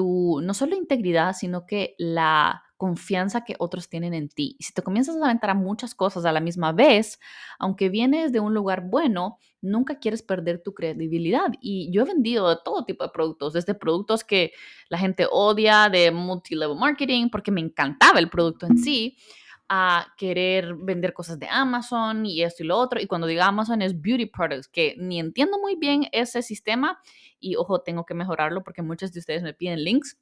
tu, 0.01 0.41
no 0.43 0.55
solo 0.55 0.75
integridad, 0.77 1.35
sino 1.35 1.67
que 1.67 1.95
la 1.99 2.63
confianza 2.79 3.45
que 3.45 3.57
otros 3.59 3.91
tienen 3.91 4.15
en 4.15 4.31
ti. 4.31 4.57
Y 4.59 4.65
si 4.65 4.73
te 4.73 4.81
comienzas 4.81 5.15
a 5.17 5.25
aventar 5.27 5.51
a 5.51 5.55
muchas 5.55 5.95
cosas 5.95 6.25
a 6.25 6.33
la 6.33 6.41
misma 6.41 6.73
vez, 6.73 7.21
aunque 7.59 7.91
vienes 7.91 8.33
de 8.33 8.41
un 8.41 8.55
lugar 8.55 8.85
bueno, 8.89 9.37
nunca 9.61 9.99
quieres 9.99 10.23
perder 10.23 10.63
tu 10.63 10.73
credibilidad. 10.73 11.49
Y 11.61 11.91
yo 11.93 12.03
he 12.03 12.05
vendido 12.07 12.63
todo 12.63 12.87
tipo 12.87 13.05
de 13.05 13.11
productos, 13.11 13.53
desde 13.53 13.75
productos 13.75 14.25
que 14.25 14.53
la 14.89 14.97
gente 14.97 15.27
odia 15.31 15.91
de 15.91 16.11
multi-level 16.11 16.79
marketing, 16.79 17.29
porque 17.29 17.51
me 17.51 17.61
encantaba 17.61 18.19
el 18.19 18.31
producto 18.31 18.65
en 18.65 18.79
sí, 18.79 19.19
a 19.73 20.15
querer 20.17 20.75
vender 20.75 21.13
cosas 21.13 21.39
de 21.39 21.47
Amazon 21.49 22.27
y 22.27 22.43
esto 22.43 22.65
y 22.65 22.67
lo 22.67 22.77
otro. 22.77 23.01
Y 23.01 23.07
cuando 23.07 23.29
digo 23.29 23.43
Amazon 23.43 23.83
es 23.83 24.01
beauty 24.01 24.27
products, 24.27 24.67
que 24.67 24.97
ni 24.99 25.21
entiendo 25.21 25.61
muy 25.61 25.77
bien 25.77 26.09
ese 26.11 26.43
sistema 26.43 27.01
y 27.39 27.55
ojo, 27.55 27.81
tengo 27.81 28.05
que 28.05 28.15
mejorarlo 28.15 28.65
porque 28.65 28.83
muchos 28.83 29.13
de 29.13 29.21
ustedes 29.21 29.45
me 29.45 29.55
piden 29.55 29.85
links, 29.85 30.19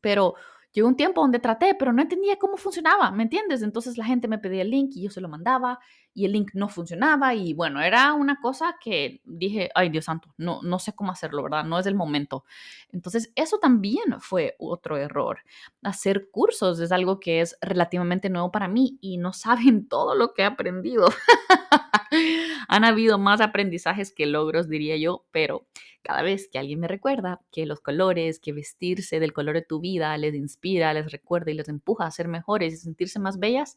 pero 0.00 0.36
Llegó 0.72 0.88
un 0.88 0.96
tiempo 0.96 1.22
donde 1.22 1.38
traté, 1.38 1.74
pero 1.74 1.92
no 1.92 2.02
entendía 2.02 2.38
cómo 2.38 2.56
funcionaba, 2.56 3.10
¿me 3.10 3.22
entiendes? 3.22 3.62
Entonces 3.62 3.96
la 3.96 4.04
gente 4.04 4.28
me 4.28 4.38
pedía 4.38 4.62
el 4.62 4.70
link 4.70 4.90
y 4.94 5.04
yo 5.04 5.10
se 5.10 5.20
lo 5.20 5.28
mandaba 5.28 5.80
y 6.12 6.24
el 6.24 6.32
link 6.32 6.50
no 6.54 6.68
funcionaba 6.68 7.34
y 7.34 7.54
bueno, 7.54 7.80
era 7.80 8.12
una 8.12 8.40
cosa 8.40 8.76
que 8.82 9.20
dije, 9.24 9.70
ay 9.74 9.88
Dios 9.88 10.06
santo, 10.06 10.34
no, 10.36 10.60
no 10.62 10.78
sé 10.78 10.92
cómo 10.92 11.12
hacerlo, 11.12 11.42
¿verdad? 11.44 11.64
No 11.64 11.78
es 11.78 11.86
el 11.86 11.94
momento. 11.94 12.44
Entonces 12.90 13.32
eso 13.34 13.58
también 13.58 14.20
fue 14.20 14.56
otro 14.58 14.96
error. 14.96 15.40
Hacer 15.82 16.28
cursos 16.30 16.80
es 16.80 16.92
algo 16.92 17.20
que 17.20 17.40
es 17.40 17.56
relativamente 17.60 18.30
nuevo 18.30 18.50
para 18.50 18.68
mí 18.68 18.98
y 19.00 19.16
no 19.16 19.32
saben 19.32 19.88
todo 19.88 20.14
lo 20.14 20.34
que 20.34 20.42
he 20.42 20.46
aprendido. 20.46 21.08
Han 22.68 22.84
habido 22.84 23.18
más 23.18 23.40
aprendizajes 23.40 24.12
que 24.12 24.26
logros, 24.26 24.68
diría 24.68 24.96
yo, 24.96 25.26
pero 25.30 25.66
cada 26.08 26.22
vez 26.22 26.48
que 26.48 26.58
alguien 26.58 26.80
me 26.80 26.88
recuerda 26.88 27.42
que 27.52 27.66
los 27.66 27.82
colores, 27.82 28.40
que 28.40 28.54
vestirse 28.54 29.20
del 29.20 29.34
color 29.34 29.56
de 29.56 29.60
tu 29.60 29.78
vida 29.78 30.16
les 30.16 30.34
inspira, 30.34 30.94
les 30.94 31.12
recuerda 31.12 31.50
y 31.50 31.54
les 31.54 31.68
empuja 31.68 32.06
a 32.06 32.10
ser 32.10 32.28
mejores 32.28 32.72
y 32.72 32.76
sentirse 32.78 33.18
más 33.18 33.38
bellas, 33.38 33.76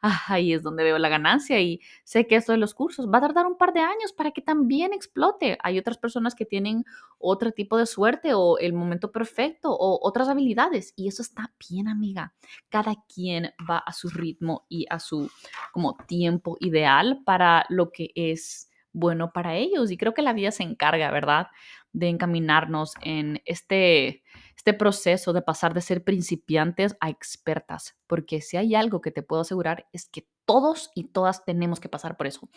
ah, 0.00 0.22
ahí 0.28 0.52
es 0.52 0.62
donde 0.62 0.84
veo 0.84 0.98
la 1.00 1.08
ganancia 1.08 1.60
y 1.60 1.80
sé 2.04 2.28
que 2.28 2.36
esto 2.36 2.52
de 2.52 2.58
los 2.58 2.74
cursos 2.74 3.08
va 3.12 3.18
a 3.18 3.22
tardar 3.22 3.46
un 3.46 3.58
par 3.58 3.72
de 3.72 3.80
años 3.80 4.12
para 4.16 4.30
que 4.30 4.40
también 4.40 4.92
explote. 4.92 5.58
Hay 5.64 5.76
otras 5.76 5.98
personas 5.98 6.36
que 6.36 6.44
tienen 6.46 6.84
otro 7.18 7.50
tipo 7.50 7.76
de 7.76 7.86
suerte 7.86 8.34
o 8.34 8.56
el 8.58 8.72
momento 8.72 9.10
perfecto 9.10 9.72
o 9.72 9.98
otras 10.06 10.28
habilidades 10.28 10.92
y 10.94 11.08
eso 11.08 11.22
está 11.22 11.52
bien, 11.68 11.88
amiga. 11.88 12.34
Cada 12.68 12.94
quien 13.12 13.52
va 13.68 13.78
a 13.78 13.92
su 13.92 14.10
ritmo 14.10 14.64
y 14.68 14.86
a 14.90 15.00
su 15.00 15.28
como 15.72 15.96
tiempo 16.06 16.56
ideal 16.60 17.20
para 17.24 17.66
lo 17.68 17.90
que 17.90 18.12
es 18.14 18.70
bueno 18.94 19.32
para 19.32 19.56
ellos. 19.56 19.90
Y 19.90 19.98
creo 19.98 20.14
que 20.14 20.22
la 20.22 20.32
vida 20.32 20.50
se 20.50 20.62
encarga, 20.62 21.10
¿verdad? 21.10 21.48
De 21.92 22.08
encaminarnos 22.08 22.94
en 23.02 23.42
este, 23.44 24.22
este 24.56 24.72
proceso 24.72 25.34
de 25.34 25.42
pasar 25.42 25.74
de 25.74 25.82
ser 25.82 26.02
principiantes 26.02 26.96
a 27.00 27.10
expertas. 27.10 27.96
Porque 28.06 28.40
si 28.40 28.56
hay 28.56 28.74
algo 28.74 29.02
que 29.02 29.10
te 29.10 29.22
puedo 29.22 29.42
asegurar 29.42 29.86
es 29.92 30.08
que 30.08 30.26
todos 30.46 30.90
y 30.94 31.04
todas 31.04 31.44
tenemos 31.44 31.80
que 31.80 31.90
pasar 31.90 32.16
por 32.16 32.26
eso. 32.26 32.48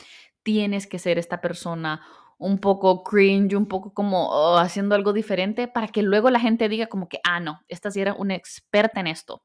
Tienes 0.44 0.88
que 0.88 1.00
ser 1.00 1.17
esta 1.17 1.41
persona 1.41 2.01
un 2.38 2.60
poco 2.60 3.03
cringe, 3.03 3.56
un 3.56 3.65
poco 3.65 3.94
como 3.94 4.29
oh, 4.29 4.58
haciendo 4.58 4.94
algo 4.94 5.12
diferente 5.12 5.67
para 5.67 5.88
que 5.88 6.03
luego 6.03 6.29
la 6.29 6.39
gente 6.39 6.70
diga 6.70 6.86
como 6.86 7.10
que, 7.10 7.20
ah, 7.24 7.39
no, 7.39 7.62
esta 7.67 7.89
sí 7.89 8.00
era 8.00 8.13
una 8.13 8.36
experta 8.36 9.00
en 9.00 9.08
esto 9.08 9.41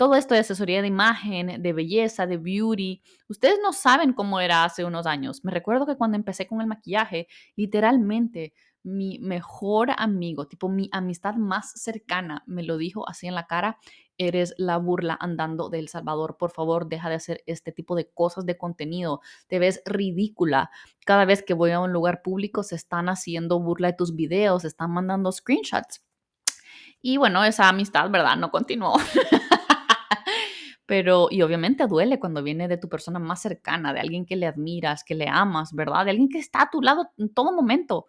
todo 0.00 0.14
esto 0.14 0.32
de 0.32 0.40
asesoría 0.40 0.80
de 0.80 0.88
imagen, 0.88 1.60
de 1.60 1.72
belleza, 1.74 2.26
de 2.26 2.38
beauty. 2.38 3.02
Ustedes 3.28 3.58
no 3.62 3.74
saben 3.74 4.14
cómo 4.14 4.40
era 4.40 4.64
hace 4.64 4.82
unos 4.82 5.04
años. 5.04 5.44
Me 5.44 5.52
recuerdo 5.52 5.84
que 5.84 5.98
cuando 5.98 6.16
empecé 6.16 6.46
con 6.46 6.62
el 6.62 6.66
maquillaje, 6.66 7.28
literalmente 7.54 8.54
mi 8.82 9.18
mejor 9.18 9.90
amigo, 9.98 10.48
tipo 10.48 10.70
mi 10.70 10.88
amistad 10.90 11.34
más 11.34 11.72
cercana, 11.72 12.42
me 12.46 12.62
lo 12.62 12.78
dijo 12.78 13.06
así 13.10 13.26
en 13.26 13.34
la 13.34 13.46
cara, 13.46 13.76
eres 14.16 14.54
la 14.56 14.78
burla 14.78 15.18
andando 15.20 15.68
de 15.68 15.86
Salvador. 15.86 16.38
Por 16.38 16.50
favor, 16.50 16.88
deja 16.88 17.10
de 17.10 17.16
hacer 17.16 17.42
este 17.44 17.70
tipo 17.70 17.94
de 17.94 18.08
cosas 18.10 18.46
de 18.46 18.56
contenido. 18.56 19.20
Te 19.48 19.58
ves 19.58 19.82
ridícula. 19.84 20.70
Cada 21.04 21.26
vez 21.26 21.42
que 21.42 21.52
voy 21.52 21.72
a 21.72 21.80
un 21.80 21.92
lugar 21.92 22.22
público 22.22 22.62
se 22.62 22.74
están 22.74 23.10
haciendo 23.10 23.60
burla 23.60 23.88
de 23.88 23.98
tus 23.98 24.16
videos, 24.16 24.62
se 24.62 24.68
están 24.68 24.92
mandando 24.92 25.30
screenshots. 25.30 26.02
Y 27.02 27.18
bueno, 27.18 27.44
esa 27.44 27.68
amistad, 27.68 28.08
¿verdad? 28.08 28.38
No 28.38 28.50
continuó. 28.50 28.94
Pero, 30.90 31.28
y 31.30 31.42
obviamente 31.42 31.86
duele 31.86 32.18
cuando 32.18 32.42
viene 32.42 32.66
de 32.66 32.76
tu 32.76 32.88
persona 32.88 33.20
más 33.20 33.40
cercana, 33.42 33.92
de 33.92 34.00
alguien 34.00 34.26
que 34.26 34.34
le 34.34 34.46
admiras, 34.48 35.04
que 35.04 35.14
le 35.14 35.28
amas, 35.28 35.72
¿verdad? 35.72 36.04
De 36.04 36.10
alguien 36.10 36.28
que 36.28 36.40
está 36.40 36.62
a 36.62 36.70
tu 36.70 36.82
lado 36.82 37.10
en 37.16 37.32
todo 37.32 37.52
momento. 37.52 38.06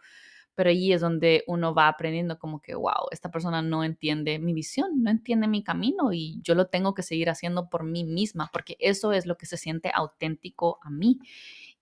Pero 0.55 0.69
allí 0.71 0.93
es 0.93 1.01
donde 1.01 1.43
uno 1.47 1.73
va 1.75 1.89
aprendiendo 1.89 2.39
como 2.39 2.61
que, 2.61 2.75
wow, 2.75 3.09
esta 3.11 3.31
persona 3.31 3.61
no 3.61 3.83
entiende 3.83 4.39
mi 4.39 4.53
visión, 4.53 5.03
no 5.03 5.11
entiende 5.11 5.47
mi 5.47 5.63
camino 5.63 6.13
y 6.13 6.39
yo 6.43 6.55
lo 6.55 6.67
tengo 6.67 6.93
que 6.93 7.03
seguir 7.03 7.29
haciendo 7.29 7.69
por 7.69 7.83
mí 7.83 8.03
misma, 8.05 8.49
porque 8.53 8.77
eso 8.79 9.11
es 9.13 9.25
lo 9.27 9.37
que 9.37 9.47
se 9.47 9.57
siente 9.57 9.91
auténtico 9.93 10.79
a 10.83 10.89
mí. 10.89 11.19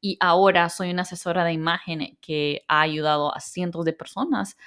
Y 0.02 0.18
ahora 0.22 0.70
soy 0.70 0.92
una 0.92 1.04
asesora 1.04 1.44
de 1.46 1.54
imagen 1.54 2.18
que 2.22 2.64
ha 2.68 2.82
ayudado 2.82 3.36
a 3.36 3.40
cientos 3.42 3.86
de 3.86 3.94
personas 3.94 4.58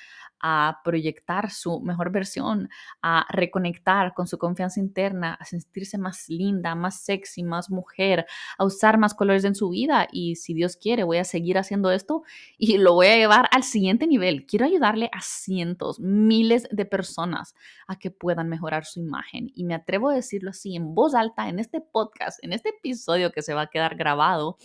a 0.43 0.81
proyectar 0.85 1.51
su 1.51 1.81
mejor 1.81 2.11
versión, 2.11 2.69
a 3.01 3.27
reconectar 3.31 4.13
con 4.15 4.27
su 4.27 4.39
confianza 4.39 4.81
interna, 4.81 5.35
a 5.35 5.45
sentirse 5.45 5.99
más 5.99 6.29
linda, 6.29 6.75
más 6.75 7.01
sexy, 7.01 7.43
más 7.45 7.71
mujer, 7.71 8.27
a 8.59 8.65
usar 8.65 8.99
más 8.99 9.15
colores 9.15 9.45
en 9.45 9.55
su 9.55 9.71
vida. 9.71 10.09
Y 10.11 10.37
si 10.37 10.53
Dios 10.53 10.77
quiere, 10.77 11.05
voy 11.05 11.19
a 11.19 11.25
seguir 11.25 11.59
haciendo 11.59 11.91
esto 11.93 12.23
y 12.59 12.77
lo 12.79 12.95
voy 12.95 13.07
a 13.07 13.17
llevar 13.17 13.49
al 13.53 13.63
siguiente 13.63 14.07
nivel. 14.07 14.47
Quiero 14.47 14.67
ayudarle 14.67 15.09
a 15.13 15.21
cientos, 15.21 16.01
miles 16.01 16.67
de 16.71 16.85
personas 16.85 17.55
a 17.87 17.97
que 17.97 18.11
puedan 18.11 18.49
mejorar 18.49 18.85
su 18.85 19.01
imagen. 19.01 19.51
Y 19.55 19.65
me 19.65 19.75
atrevo 19.75 20.11
a 20.11 20.15
decirlo 20.15 20.51
así 20.51 20.75
en 20.75 20.95
voz 20.95 21.15
alta 21.15 21.49
en 21.49 21.59
este 21.59 21.81
podcast, 21.81 22.43
en 22.43 22.53
este 22.53 22.71
episodio 22.71 23.31
que 23.31 23.43
se 23.43 23.55
va 23.55 23.63
a 23.63 23.67
quedar 23.69 23.95
grabado 23.97 24.59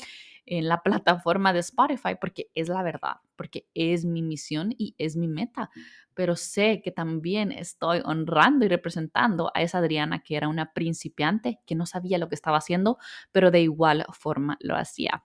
en 0.47 0.67
la 0.67 0.81
plataforma 0.81 1.53
de 1.53 1.60
Spotify 1.60 2.15
porque 2.19 2.49
es 2.55 2.69
la 2.69 2.81
verdad, 2.81 3.17
porque 3.36 3.67
es 3.75 4.05
mi 4.05 4.23
misión 4.23 4.73
y 4.77 4.95
es 4.97 5.15
mi 5.15 5.27
meta. 5.27 5.69
Pero 6.13 6.36
sé 6.36 6.81
que 6.81 6.91
también 6.91 7.51
estoy 7.51 8.01
honrando 8.03 8.65
y 8.65 8.69
representando 8.69 9.51
a 9.53 9.62
esa 9.62 9.77
Adriana 9.77 10.23
que 10.23 10.36
era 10.36 10.47
una 10.47 10.73
principiante, 10.73 11.60
que 11.65 11.75
no 11.75 11.86
sabía 11.86 12.17
lo 12.17 12.29
que 12.29 12.36
estaba 12.36 12.57
haciendo, 12.57 12.97
pero 13.31 13.51
de 13.51 13.62
igual 13.62 14.05
forma 14.13 14.57
lo 14.62 14.75
hacía. 14.75 15.23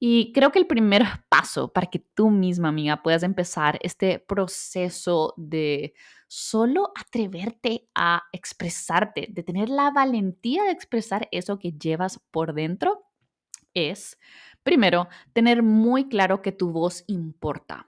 Y 0.00 0.32
creo 0.32 0.52
que 0.52 0.60
el 0.60 0.66
primer 0.68 1.02
paso 1.28 1.72
para 1.72 1.88
que 1.88 1.98
tú 1.98 2.30
misma, 2.30 2.68
amiga, 2.68 3.02
puedas 3.02 3.24
empezar 3.24 3.78
este 3.82 4.20
proceso 4.20 5.34
de 5.36 5.92
solo 6.28 6.92
atreverte 6.94 7.88
a 7.94 8.22
expresarte, 8.32 9.26
de 9.28 9.42
tener 9.42 9.68
la 9.68 9.90
valentía 9.90 10.62
de 10.64 10.70
expresar 10.70 11.28
eso 11.32 11.58
que 11.58 11.72
llevas 11.72 12.20
por 12.30 12.54
dentro, 12.54 13.07
es, 13.78 14.18
primero, 14.62 15.08
tener 15.32 15.62
muy 15.62 16.08
claro 16.08 16.42
que 16.42 16.52
tu 16.52 16.70
voz 16.70 17.04
importa. 17.06 17.87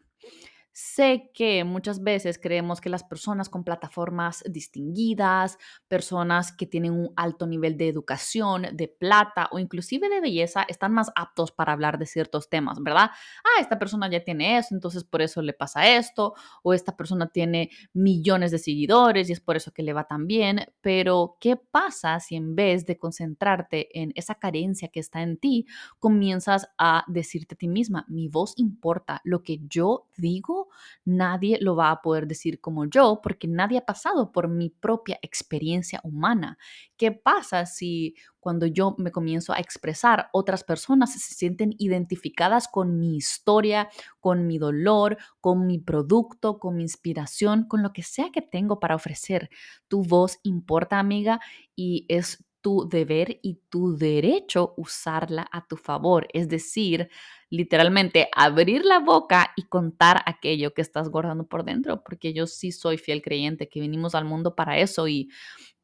Sé 0.73 1.31
que 1.35 1.65
muchas 1.65 2.01
veces 2.05 2.39
creemos 2.41 2.81
que 2.81 2.89
las 2.91 3.03
personas 3.03 3.49
con 3.49 3.65
plataformas 3.65 4.45
distinguidas, 4.49 5.59
personas 5.89 6.53
que 6.53 6.65
tienen 6.65 6.93
un 6.93 7.13
alto 7.17 7.47
nivel 7.49 7.77
de 7.77 7.89
educación, 7.89 8.67
de 8.73 8.87
plata 8.87 9.49
o 9.51 9.59
inclusive 9.59 10.09
de 10.09 10.21
belleza, 10.21 10.63
están 10.69 10.93
más 10.93 11.11
aptos 11.17 11.51
para 11.51 11.73
hablar 11.73 11.99
de 11.99 12.07
ciertos 12.07 12.49
temas, 12.49 12.81
¿verdad? 12.81 13.11
Ah, 13.45 13.61
esta 13.61 13.81
persona 13.81 14.09
ya 14.09 14.23
tiene 14.23 14.59
eso, 14.59 14.73
entonces 14.75 15.03
por 15.03 15.23
eso 15.23 15.43
le 15.43 15.53
pasa 15.55 15.89
esto, 15.97 16.35
o 16.63 16.73
esta 16.73 16.97
persona 16.97 17.27
tiene 17.27 17.71
millones 17.93 18.53
de 18.53 18.59
seguidores 18.59 19.29
y 19.29 19.33
es 19.33 19.41
por 19.41 19.57
eso 19.57 19.73
que 19.73 19.83
le 19.83 19.93
va 19.93 20.05
tan 20.05 20.29
bien, 20.29 20.61
pero 20.81 21.37
¿qué 21.41 21.57
pasa 21.57 22.21
si 22.21 22.37
en 22.37 22.55
vez 22.55 22.87
de 22.87 22.97
concentrarte 22.97 23.89
en 24.01 24.13
esa 24.15 24.37
carencia 24.37 24.87
que 24.89 25.01
está 25.01 25.21
en 25.23 25.37
ti, 25.37 25.67
comienzas 25.99 26.69
a 26.79 27.05
decirte 27.09 27.55
a 27.57 27.59
ti 27.59 27.67
misma, 27.67 28.05
mi 28.09 28.29
voz 28.29 28.55
importa, 28.57 29.21
lo 29.25 29.43
que 29.43 29.59
yo 29.69 30.07
digo 30.17 30.70
nadie 31.05 31.59
lo 31.61 31.77
va 31.77 31.91
a 31.91 32.03
poder 32.03 32.27
decir 32.27 32.61
como 32.61 32.85
yo 32.87 33.21
porque 33.23 33.49
nadie 33.49 33.79
ha 33.79 33.87
pasado 33.87 34.33
por 34.33 34.49
mi 34.49 34.71
propia 34.71 35.19
experiencia 35.23 36.01
humana. 36.05 36.59
¿Qué 36.97 37.13
pasa 37.13 37.67
si 37.67 38.15
cuando 38.41 38.67
yo 38.67 38.95
me 38.99 39.13
comienzo 39.13 39.53
a 39.53 39.59
expresar, 39.59 40.29
otras 40.33 40.65
personas 40.65 41.13
se 41.13 41.35
sienten 41.35 41.75
identificadas 41.79 42.69
con 42.69 42.99
mi 42.99 43.17
historia, 43.17 43.89
con 44.19 44.47
mi 44.47 44.59
dolor, 44.59 45.19
con 45.41 45.67
mi 45.67 45.79
producto, 45.79 46.59
con 46.59 46.77
mi 46.77 46.83
inspiración, 46.83 47.67
con 47.69 47.83
lo 47.83 47.93
que 47.93 48.03
sea 48.03 48.31
que 48.33 48.43
tengo 48.43 48.81
para 48.81 48.95
ofrecer? 48.97 49.51
Tu 49.89 50.03
voz 50.03 50.39
importa, 50.43 50.99
amiga, 50.99 51.41
y 51.77 52.07
es 52.09 52.45
tu 52.61 52.89
deber 52.89 53.39
y 53.43 53.61
tu 53.71 53.97
derecho 53.97 54.75
usarla 54.77 55.49
a 55.53 55.67
tu 55.67 55.77
favor. 55.77 56.29
Es 56.33 56.49
decir, 56.49 57.09
literalmente 57.51 58.29
abrir 58.35 58.85
la 58.85 58.99
boca 59.01 59.53
y 59.57 59.65
contar 59.65 60.23
aquello 60.27 60.73
que 60.75 60.83
estás 60.83 61.09
guardando 61.09 61.47
por 61.47 61.65
dentro, 61.65 62.03
porque 62.03 62.33
yo 62.33 62.47
sí 62.47 62.73
soy 62.73 62.99
fiel 62.99 63.23
creyente 63.23 63.69
que 63.69 63.81
vinimos 63.81 64.15
al 64.15 64.25
mundo 64.25 64.55
para 64.55 64.79
eso 64.79 65.09
y 65.09 65.29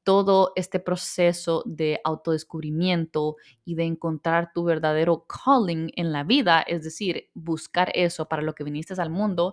todo 0.07 0.53
este 0.55 0.79
proceso 0.79 1.65
de 1.67 2.01
autodescubrimiento 2.05 3.35
y 3.65 3.75
de 3.75 3.83
encontrar 3.83 4.53
tu 4.55 4.63
verdadero 4.63 5.27
calling 5.27 5.91
en 5.97 6.13
la 6.13 6.23
vida, 6.23 6.63
es 6.63 6.85
decir, 6.85 7.29
buscar 7.35 7.91
eso 7.93 8.29
para 8.29 8.43
lo 8.43 8.55
que 8.55 8.63
viniste 8.63 8.95
al 9.03 9.11
mundo, 9.11 9.53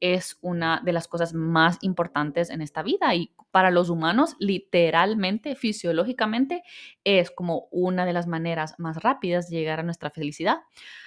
es 0.00 0.36
una 0.42 0.82
de 0.84 0.92
las 0.92 1.08
cosas 1.08 1.32
más 1.32 1.78
importantes 1.80 2.50
en 2.50 2.60
esta 2.60 2.82
vida 2.82 3.14
y 3.14 3.32
para 3.50 3.70
los 3.70 3.88
humanos, 3.88 4.36
literalmente, 4.38 5.56
fisiológicamente, 5.56 6.64
es 7.02 7.30
como 7.30 7.68
una 7.70 8.04
de 8.04 8.12
las 8.12 8.26
maneras 8.26 8.74
más 8.76 8.98
rápidas 9.02 9.48
de 9.48 9.56
llegar 9.56 9.80
a 9.80 9.84
nuestra 9.84 10.10
felicidad. 10.10 10.58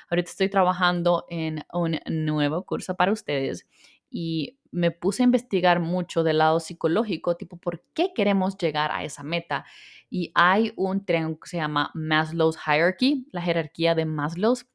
Ahorita 0.09 0.31
estoy 0.31 0.49
trabajando 0.49 1.25
en 1.29 1.65
un 1.71 1.99
nuevo 2.07 2.63
curso 2.65 2.95
para 2.95 3.11
ustedes 3.11 3.67
y 4.09 4.59
me 4.71 4.91
puse 4.91 5.23
a 5.23 5.25
investigar 5.25 5.79
mucho 5.79 6.23
del 6.23 6.39
lado 6.39 6.59
psicológico, 6.59 7.35
tipo, 7.35 7.57
¿por 7.57 7.83
qué 7.93 8.13
queremos 8.13 8.57
llegar 8.57 8.91
a 8.91 9.03
esa 9.03 9.23
meta? 9.23 9.65
Y 10.09 10.31
hay 10.35 10.73
un 10.75 11.05
tren 11.05 11.35
que 11.35 11.49
se 11.49 11.57
llama 11.57 11.91
Maslow's 11.93 12.57
Hierarchy, 12.65 13.27
la 13.31 13.41
jerarquía 13.41 13.95
de 13.95 14.05
Maslow's, 14.05 14.65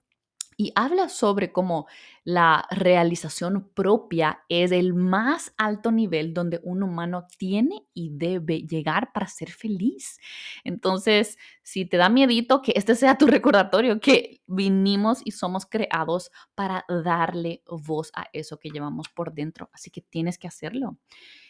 y 0.62 0.70
habla 0.76 1.08
sobre 1.08 1.50
cómo 1.50 1.88
la 2.22 2.68
realización 2.70 3.68
propia 3.74 4.44
es 4.48 4.70
el 4.70 4.94
más 4.94 5.52
alto 5.56 5.90
nivel 5.90 6.34
donde 6.34 6.60
un 6.62 6.84
humano 6.84 7.26
tiene 7.36 7.84
y 7.94 8.10
debe 8.12 8.60
llegar 8.60 9.12
para 9.12 9.26
ser 9.26 9.50
feliz. 9.50 10.20
Entonces, 10.62 11.36
si 11.64 11.84
te 11.84 11.96
da 11.96 12.08
miedito 12.08 12.62
que 12.62 12.74
este 12.76 12.94
sea 12.94 13.18
tu 13.18 13.26
recordatorio, 13.26 13.98
que 13.98 14.40
vinimos 14.46 15.20
y 15.24 15.32
somos 15.32 15.66
creados 15.66 16.30
para 16.54 16.84
darle 16.88 17.64
voz 17.66 18.12
a 18.14 18.26
eso 18.32 18.60
que 18.60 18.70
llevamos 18.70 19.08
por 19.08 19.34
dentro, 19.34 19.68
así 19.72 19.90
que 19.90 20.00
tienes 20.00 20.38
que 20.38 20.46
hacerlo. 20.46 20.96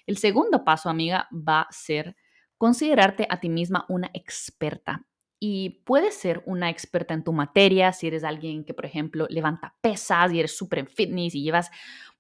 El 0.07 0.17
segundo 0.17 0.65
paso, 0.65 0.89
amiga, 0.89 1.29
va 1.31 1.61
a 1.61 1.73
ser 1.73 2.17
considerarte 2.57 3.27
a 3.29 3.41
ti 3.41 3.51
misma 3.51 3.85
una 3.91 4.09
experta 4.15 5.05
y 5.45 5.83
puedes 5.85 6.15
ser 6.15 6.41
una 6.47 6.71
experta 6.71 7.15
en 7.15 7.25
tu 7.25 7.33
materia 7.33 7.93
si 7.93 8.07
eres 8.07 8.23
alguien 8.23 8.65
que, 8.65 8.75
por 8.75 8.87
ejemplo, 8.87 9.27
levanta 9.29 9.75
pesas 9.81 10.33
y 10.33 10.39
eres 10.39 10.57
súper 10.57 10.79
en 10.79 10.87
fitness 10.87 11.35
y 11.35 11.43
llevas 11.43 11.69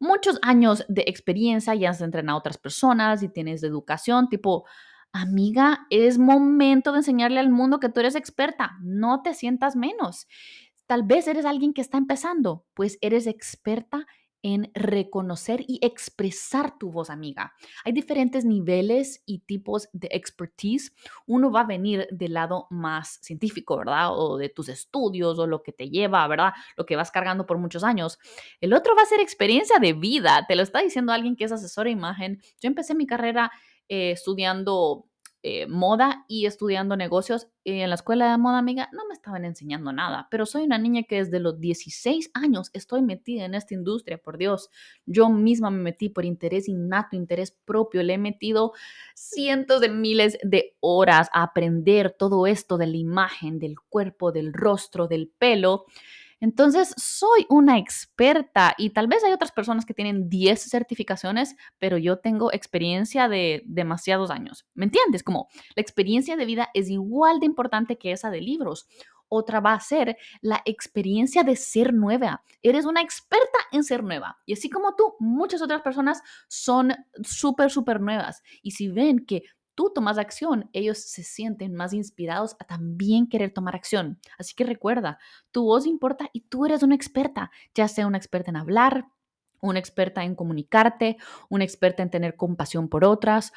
muchos 0.01 0.41
años 0.43 0.85
de 0.89 1.05
experiencia 1.07 1.73
y 1.77 1.87
has 1.87 2.01
entrenado 2.01 2.37
a 2.37 2.41
otras 2.41 2.59
personas 2.59 3.23
y 3.23 3.29
tienes 3.29 3.61
de 3.61 3.69
educación, 3.69 4.29
tipo, 4.29 4.65
amiga, 5.13 5.87
es 5.89 6.19
momento 6.19 6.91
de 6.91 6.99
enseñarle 6.99 7.39
al 7.39 7.49
mundo 7.49 7.79
que 7.79 7.91
tú 7.91 8.01
eres 8.01 8.17
experta, 8.17 8.73
no 8.81 9.23
te 9.23 9.35
sientas 9.35 9.77
menos. 9.77 10.27
Tal 10.87 11.05
vez 11.05 11.29
eres 11.29 11.45
alguien 11.45 11.75
que 11.75 11.81
está 11.81 11.99
empezando, 11.99 12.67
pues 12.75 12.99
eres 13.03 13.29
experta 13.29 14.05
en 14.43 14.71
reconocer 14.75 15.65
y 15.67 15.79
expresar 15.83 16.79
tu 16.79 16.91
voz, 16.91 17.11
amiga. 17.11 17.55
Hay 17.85 17.93
diferentes 17.93 18.45
niveles 18.45 19.23
y 19.25 19.41
tipos 19.41 19.89
de 19.93 20.09
expertise. 20.13 20.93
Uno 21.27 21.51
va 21.51 21.61
a 21.61 21.67
venir 21.67 22.09
del 22.11 22.35
lado 22.35 22.67
más 22.71 23.19
científico, 23.23 23.77
¿verdad? 23.77 24.11
O 24.13 24.37
de 24.37 24.49
tus 24.49 24.69
estudios 24.69 25.39
o 25.39 25.47
lo 25.47 25.63
que 25.63 25.73
te 25.73 25.89
lleva, 25.89 26.27
¿verdad? 26.27 26.53
Lo 26.77 26.87
que 26.87 26.97
vas 26.97 27.11
cargando 27.11 27.47
por 27.47 27.59
muchos 27.59 27.85
años. 27.85 28.19
El 28.61 28.75
otro 28.75 28.95
va 28.97 29.03
a 29.03 29.07
ser 29.07 29.21
experiencia 29.21 29.79
de 29.79 29.93
vida. 29.93 30.45
Te 30.49 30.57
lo 30.57 30.63
está 30.63 30.81
diciendo 30.81 31.13
alguien 31.13 31.37
que 31.37 31.45
es 31.45 31.53
asesor 31.53 31.85
de 31.85 31.93
imagen. 31.93 32.41
Yo 32.61 32.69
empecé 32.69 32.95
mi 32.95 33.07
carrera 33.07 33.53
eh, 33.89 34.13
estudiando 34.13 35.07
eh, 35.45 35.67
moda 35.67 36.25
y 36.29 36.47
estudiando 36.47 36.97
negocios. 36.97 37.49
En 37.65 37.89
la 37.89 37.97
escuela 37.97 38.31
de 38.31 38.39
moda, 38.39 38.59
amiga, 38.59 38.89
no 38.93 39.07
me 39.09 39.15
estaban 39.15 39.45
enseñando 39.45 39.93
nada, 39.93 40.29
pero 40.31 40.47
soy 40.47 40.65
una 40.65 40.79
niña 40.79 41.03
que 41.03 41.17
desde 41.17 41.41
los 41.41 41.59
16 41.59 42.31
años 42.35 42.71
estoy 42.73 43.03
metida 43.03 43.45
en 43.45 43.55
esta 43.55 43.75
industria, 43.75 44.19
por 44.19 44.39
Dios. 44.39 44.71
Yo 45.05 45.29
misma 45.29 45.71
me 45.71 45.83
metí 45.83 46.09
por 46.09 46.25
interés 46.25 46.69
innato, 46.69 47.17
interés 47.17 47.51
propio. 47.51 48.03
Le 48.03 48.15
he 48.15 48.19
metido 48.19 48.73
cientos 49.15 49.81
de 49.81 49.89
miles 49.89 50.39
de 50.43 50.77
horas 50.81 51.29
a 51.33 51.43
aprender 51.43 52.15
todo 52.17 52.47
esto 52.47 52.79
de 52.79 52.87
la 52.87 52.97
imagen, 52.97 53.59
del 53.59 53.81
cuerpo, 53.81 54.31
del 54.31 54.53
rostro, 54.53 55.09
del 55.09 55.29
pelo. 55.29 55.87
Entonces, 56.43 56.93
soy 56.97 57.47
una 57.51 57.79
experta 57.79 58.75
y 58.77 58.91
tal 58.91 59.07
vez 59.07 59.23
hay 59.23 59.33
otras 59.33 59.53
personas 59.53 59.87
que 59.87 59.95
tienen 59.95 60.29
10 60.29 60.61
certificaciones, 60.61 61.55
pero 61.79 61.99
yo 61.99 62.19
tengo 62.19 62.53
experiencia 62.53 63.29
de 63.29 63.63
demasiados 63.65 64.29
años. 64.33 64.67
¿Me 64.75 64.87
entiendes? 64.87 65.23
Como 65.23 65.47
la 65.77 65.83
experiencia 65.83 66.35
de 66.35 66.45
vida 66.45 66.69
es 66.75 66.91
igual 66.91 67.39
de 67.39 67.47
importante 67.47 67.97
que 67.97 68.11
esa 68.11 68.33
de 68.33 68.41
libros. 68.41 68.89
Otra 69.29 69.61
va 69.61 69.75
a 69.75 69.81
ser 69.81 70.17
la 70.41 70.61
experiencia 70.65 71.45
de 71.45 71.55
ser 71.55 71.95
nueva. 71.95 72.43
Eres 72.61 72.87
una 72.87 73.03
experta 73.03 73.59
en 73.71 73.85
ser 73.85 74.03
nueva. 74.03 74.37
Y 74.45 74.55
así 74.55 74.69
como 74.69 74.97
tú, 74.97 75.15
muchas 75.21 75.63
otras 75.63 75.83
personas 75.83 76.23
son 76.49 76.93
súper, 77.23 77.71
súper 77.71 78.01
nuevas. 78.01 78.43
Y 78.63 78.73
si 78.73 78.89
ven 78.89 79.25
que 79.25 79.45
tú 79.83 79.91
tomas 79.93 80.17
acción, 80.17 80.71
ellos 80.73 80.99
se 80.99 81.25
sienten 81.25 81.75
más 81.75 81.93
inspirados 81.93 82.55
a 82.61 82.65
también 82.65 83.29
querer 83.29 83.53
tomar 83.53 83.75
acción. 83.75 84.21
Así 84.39 84.55
que 84.55 84.63
recuerda, 84.63 85.19
tu 85.51 85.65
voz 85.65 85.87
importa 85.87 86.31
y 86.33 86.43
tú 86.43 86.67
eres 86.67 86.85
una 86.85 86.95
experta, 86.95 87.51
ya 87.75 87.89
sea 87.89 88.07
una 88.07 88.17
experta 88.17 88.51
en 88.51 88.59
hablar, 88.59 89.09
una 89.61 89.81
experta 89.81 90.23
en 90.23 90.37
comunicarte, 90.37 91.17
una 91.49 91.65
experta 91.65 92.05
en 92.05 92.11
tener 92.11 92.37
compasión 92.37 92.89
por 92.89 93.05
otras, 93.05 93.53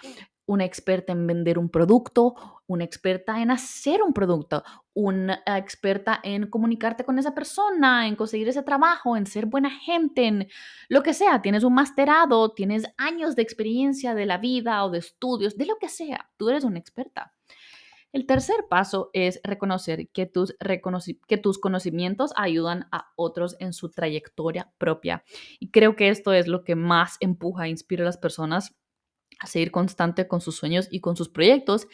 una 0.46 0.66
experta 0.66 1.12
en 1.12 1.26
vender 1.26 1.58
un 1.58 1.70
producto, 1.70 2.36
una 2.68 2.84
experta 2.84 3.42
en 3.42 3.52
hacer 3.52 4.02
un 4.02 4.14
producto, 4.14 4.64
una 4.94 5.42
experta 5.46 6.20
en 6.24 6.48
comunicarte 6.48 7.04
con 7.04 7.20
esa 7.20 7.34
persona, 7.34 8.08
en 8.08 8.16
conseguir 8.16 8.48
ese 8.48 8.64
trabajo, 8.64 9.18
en 9.18 9.26
ser 9.26 9.46
buena 9.46 9.70
gente, 9.70 10.26
en 10.26 10.48
lo 10.88 11.04
que 11.04 11.14
sea. 11.14 11.42
Tienes 11.42 11.64
un 11.64 11.74
masterado, 11.74 12.52
tienes 12.52 12.86
años 12.98 13.36
de 13.36 13.42
experiencia 13.42 14.14
de 14.16 14.26
la 14.26 14.38
vida 14.38 14.84
o 14.86 14.90
de 14.90 15.00
estudios, 15.00 15.58
de 15.58 15.66
lo 15.66 15.78
que 15.78 15.90
sea. 15.90 16.30
Tú 16.38 16.50
eres 16.50 16.64
una 16.64 16.80
experta. 16.80 17.34
El 18.16 18.26
tercer 18.28 18.68
paso 18.70 19.10
es 19.12 19.42
reconocer 19.44 20.08
que 20.08 20.26
tus, 20.26 20.56
que 21.28 21.38
tus 21.38 21.60
conocimientos 21.60 22.32
ayudan 22.38 22.88
a 22.94 23.12
otros 23.18 23.58
en 23.60 23.74
su 23.74 23.92
trayectoria 23.92 24.72
propia. 24.78 25.26
Y 25.60 25.70
creo 25.70 25.98
que 25.98 26.08
esto 26.08 26.32
es 26.32 26.48
lo 26.48 26.64
que 26.64 26.76
más 26.76 27.18
empuja 27.20 27.66
e 27.66 27.72
inspira 27.72 28.04
a 28.04 28.06
las 28.06 28.18
personas 28.18 28.74
a 29.40 29.48
seguir 29.48 29.72
constante 29.72 30.28
con 30.28 30.42
sus 30.42 30.56
sueños 30.56 30.88
y 30.92 31.02
con 31.02 31.16
sus 31.16 31.30
proyectos, 31.30 31.88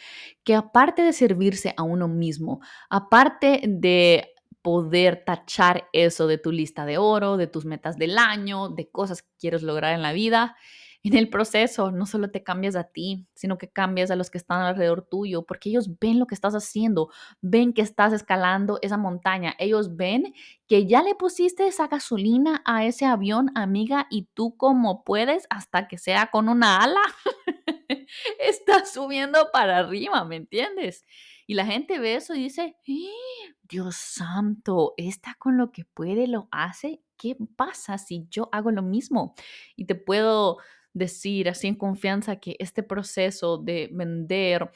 que 0.44 0.54
aparte 0.54 1.02
de 1.02 1.12
servirse 1.12 1.74
a 1.76 1.82
uno 1.82 2.08
mismo, 2.08 2.60
aparte 2.90 3.62
de 3.66 4.32
poder 4.62 5.24
tachar 5.24 5.88
eso 5.92 6.26
de 6.26 6.38
tu 6.38 6.52
lista 6.52 6.86
de 6.86 6.98
oro, 6.98 7.36
de 7.36 7.48
tus 7.48 7.64
metas 7.64 7.98
del 7.98 8.16
año, 8.16 8.68
de 8.68 8.88
cosas 8.90 9.22
que 9.22 9.30
quieres 9.38 9.62
lograr 9.62 9.94
en 9.94 10.02
la 10.02 10.12
vida, 10.12 10.56
en 11.02 11.16
el 11.16 11.28
proceso 11.28 11.90
no 11.90 12.06
solo 12.06 12.30
te 12.30 12.42
cambias 12.42 12.76
a 12.76 12.84
ti, 12.84 13.26
sino 13.34 13.58
que 13.58 13.68
cambias 13.70 14.10
a 14.10 14.16
los 14.16 14.30
que 14.30 14.38
están 14.38 14.60
alrededor 14.62 15.02
tuyo, 15.02 15.42
porque 15.42 15.70
ellos 15.70 15.98
ven 15.98 16.18
lo 16.18 16.26
que 16.26 16.34
estás 16.34 16.54
haciendo, 16.54 17.10
ven 17.40 17.72
que 17.72 17.82
estás 17.82 18.12
escalando 18.12 18.78
esa 18.82 18.96
montaña, 18.96 19.54
ellos 19.58 19.96
ven 19.96 20.34
que 20.68 20.86
ya 20.86 21.02
le 21.02 21.14
pusiste 21.14 21.66
esa 21.66 21.88
gasolina 21.88 22.62
a 22.64 22.84
ese 22.84 23.04
avión, 23.04 23.50
amiga, 23.54 24.06
y 24.10 24.28
tú 24.34 24.56
como 24.56 25.04
puedes, 25.04 25.46
hasta 25.50 25.88
que 25.88 25.98
sea 25.98 26.28
con 26.30 26.48
una 26.48 26.78
ala, 26.82 27.02
estás 28.38 28.92
subiendo 28.92 29.50
para 29.52 29.78
arriba, 29.78 30.24
¿me 30.24 30.36
entiendes? 30.36 31.04
Y 31.46 31.54
la 31.54 31.66
gente 31.66 31.98
ve 31.98 32.14
eso 32.14 32.34
y 32.34 32.44
dice, 32.44 32.76
¡Ah! 32.88 33.54
Dios 33.72 33.96
santo, 33.96 34.92
está 34.98 35.34
con 35.38 35.56
lo 35.56 35.72
que 35.72 35.84
puede, 35.86 36.26
lo 36.26 36.46
hace. 36.50 37.00
¿Qué 37.16 37.36
pasa 37.56 37.96
si 37.96 38.26
yo 38.30 38.50
hago 38.52 38.70
lo 38.70 38.82
mismo? 38.82 39.34
Y 39.76 39.86
te 39.86 39.94
puedo 39.94 40.58
decir 40.92 41.48
así 41.48 41.68
en 41.68 41.76
confianza 41.76 42.36
que 42.36 42.56
este 42.58 42.82
proceso 42.82 43.58
de 43.58 43.88
vender 43.92 44.70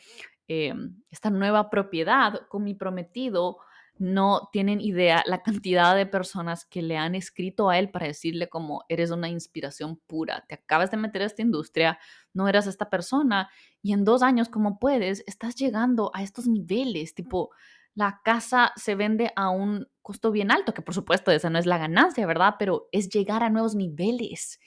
eh, 0.48 0.74
esta 1.10 1.30
nueva 1.30 1.70
propiedad 1.70 2.46
con 2.48 2.64
mi 2.64 2.74
prometido, 2.74 3.58
no 3.98 4.48
tienen 4.52 4.80
idea 4.80 5.22
la 5.26 5.42
cantidad 5.42 5.96
de 5.96 6.06
personas 6.06 6.64
que 6.64 6.82
le 6.82 6.96
han 6.96 7.14
escrito 7.14 7.70
a 7.70 7.78
él 7.78 7.90
para 7.90 8.06
decirle 8.06 8.48
como 8.48 8.84
eres 8.88 9.10
una 9.10 9.28
inspiración 9.28 9.96
pura, 10.06 10.44
te 10.48 10.54
acabas 10.54 10.90
de 10.90 10.98
meter 10.98 11.22
a 11.22 11.26
esta 11.26 11.42
industria, 11.42 11.98
no 12.34 12.48
eras 12.48 12.66
esta 12.66 12.90
persona 12.90 13.48
y 13.82 13.92
en 13.92 14.04
dos 14.04 14.22
años 14.22 14.48
como 14.48 14.78
puedes, 14.78 15.24
estás 15.26 15.54
llegando 15.54 16.10
a 16.14 16.22
estos 16.22 16.46
niveles, 16.46 17.14
tipo, 17.14 17.50
la 17.94 18.20
casa 18.22 18.72
se 18.76 18.94
vende 18.94 19.32
a 19.36 19.48
un 19.48 19.88
costo 20.02 20.30
bien 20.30 20.50
alto, 20.50 20.74
que 20.74 20.82
por 20.82 20.94
supuesto 20.94 21.30
esa 21.30 21.48
no 21.48 21.58
es 21.58 21.64
la 21.64 21.78
ganancia, 21.78 22.26
¿verdad? 22.26 22.56
Pero 22.58 22.88
es 22.92 23.08
llegar 23.08 23.42
a 23.42 23.48
nuevos 23.48 23.74
niveles 23.74 24.60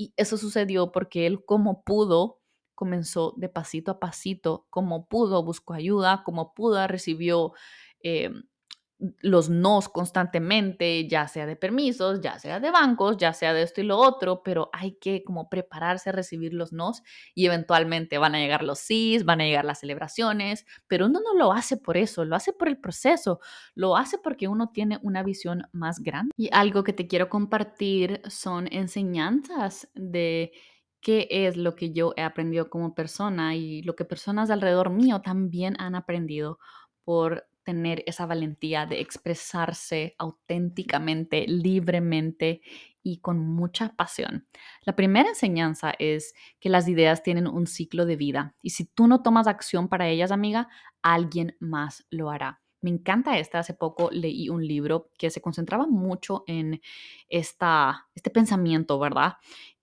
Y 0.00 0.14
eso 0.16 0.38
sucedió 0.38 0.92
porque 0.92 1.26
él 1.26 1.44
como 1.44 1.82
pudo 1.82 2.40
comenzó 2.74 3.34
de 3.36 3.50
pasito 3.50 3.90
a 3.90 4.00
pasito, 4.00 4.66
como 4.70 5.06
pudo 5.08 5.42
buscó 5.44 5.74
ayuda, 5.74 6.22
como 6.24 6.54
pudo 6.54 6.86
recibió 6.86 7.52
eh, 8.02 8.30
los 9.20 9.48
nos 9.48 9.88
constantemente, 9.88 11.08
ya 11.08 11.26
sea 11.28 11.46
de 11.46 11.56
permisos, 11.56 12.20
ya 12.20 12.38
sea 12.38 12.60
de 12.60 12.70
bancos, 12.70 13.16
ya 13.16 13.32
sea 13.32 13.54
de 13.54 13.62
esto 13.62 13.80
y 13.80 13.84
lo 13.84 13.98
otro, 13.98 14.42
pero 14.42 14.70
hay 14.72 14.92
que 14.92 15.24
como 15.24 15.48
prepararse 15.48 16.10
a 16.10 16.12
recibir 16.12 16.52
los 16.52 16.72
nos 16.72 17.02
y 17.34 17.46
eventualmente 17.46 18.18
van 18.18 18.34
a 18.34 18.38
llegar 18.38 18.62
los 18.62 18.78
sís, 18.78 19.24
van 19.24 19.40
a 19.40 19.44
llegar 19.44 19.64
las 19.64 19.80
celebraciones, 19.80 20.66
pero 20.86 21.06
uno 21.06 21.20
no 21.20 21.34
lo 21.34 21.52
hace 21.52 21.76
por 21.76 21.96
eso, 21.96 22.24
lo 22.24 22.36
hace 22.36 22.52
por 22.52 22.68
el 22.68 22.78
proceso, 22.78 23.40
lo 23.74 23.96
hace 23.96 24.18
porque 24.18 24.48
uno 24.48 24.70
tiene 24.70 24.98
una 25.02 25.22
visión 25.22 25.62
más 25.72 26.00
grande. 26.00 26.32
Y 26.36 26.50
algo 26.52 26.84
que 26.84 26.92
te 26.92 27.06
quiero 27.06 27.28
compartir 27.28 28.20
son 28.28 28.68
enseñanzas 28.70 29.88
de 29.94 30.52
qué 31.00 31.26
es 31.30 31.56
lo 31.56 31.74
que 31.74 31.92
yo 31.92 32.12
he 32.16 32.22
aprendido 32.22 32.68
como 32.68 32.94
persona 32.94 33.56
y 33.56 33.82
lo 33.82 33.96
que 33.96 34.04
personas 34.04 34.50
alrededor 34.50 34.90
mío 34.90 35.22
también 35.22 35.74
han 35.78 35.94
aprendido 35.94 36.58
por 37.04 37.49
tener 37.70 38.02
esa 38.06 38.26
valentía 38.26 38.84
de 38.84 39.00
expresarse 39.00 40.16
auténticamente, 40.18 41.46
libremente 41.46 42.62
y 43.00 43.18
con 43.18 43.38
mucha 43.38 43.94
pasión. 43.94 44.48
La 44.82 44.96
primera 44.96 45.28
enseñanza 45.28 45.94
es 46.00 46.34
que 46.58 46.68
las 46.68 46.88
ideas 46.88 47.22
tienen 47.22 47.46
un 47.46 47.68
ciclo 47.68 48.06
de 48.06 48.16
vida 48.16 48.56
y 48.60 48.70
si 48.70 48.86
tú 48.86 49.06
no 49.06 49.22
tomas 49.22 49.46
acción 49.46 49.88
para 49.88 50.08
ellas, 50.08 50.32
amiga, 50.32 50.68
alguien 51.00 51.56
más 51.60 52.04
lo 52.10 52.30
hará. 52.30 52.60
Me 52.82 52.90
encanta 52.90 53.38
esta. 53.38 53.60
Hace 53.60 53.74
poco 53.74 54.10
leí 54.10 54.48
un 54.48 54.66
libro 54.66 55.10
que 55.16 55.30
se 55.30 55.40
concentraba 55.40 55.86
mucho 55.86 56.42
en 56.46 56.80
esta, 57.28 58.08
este 58.14 58.30
pensamiento, 58.30 58.98
¿verdad? 58.98 59.34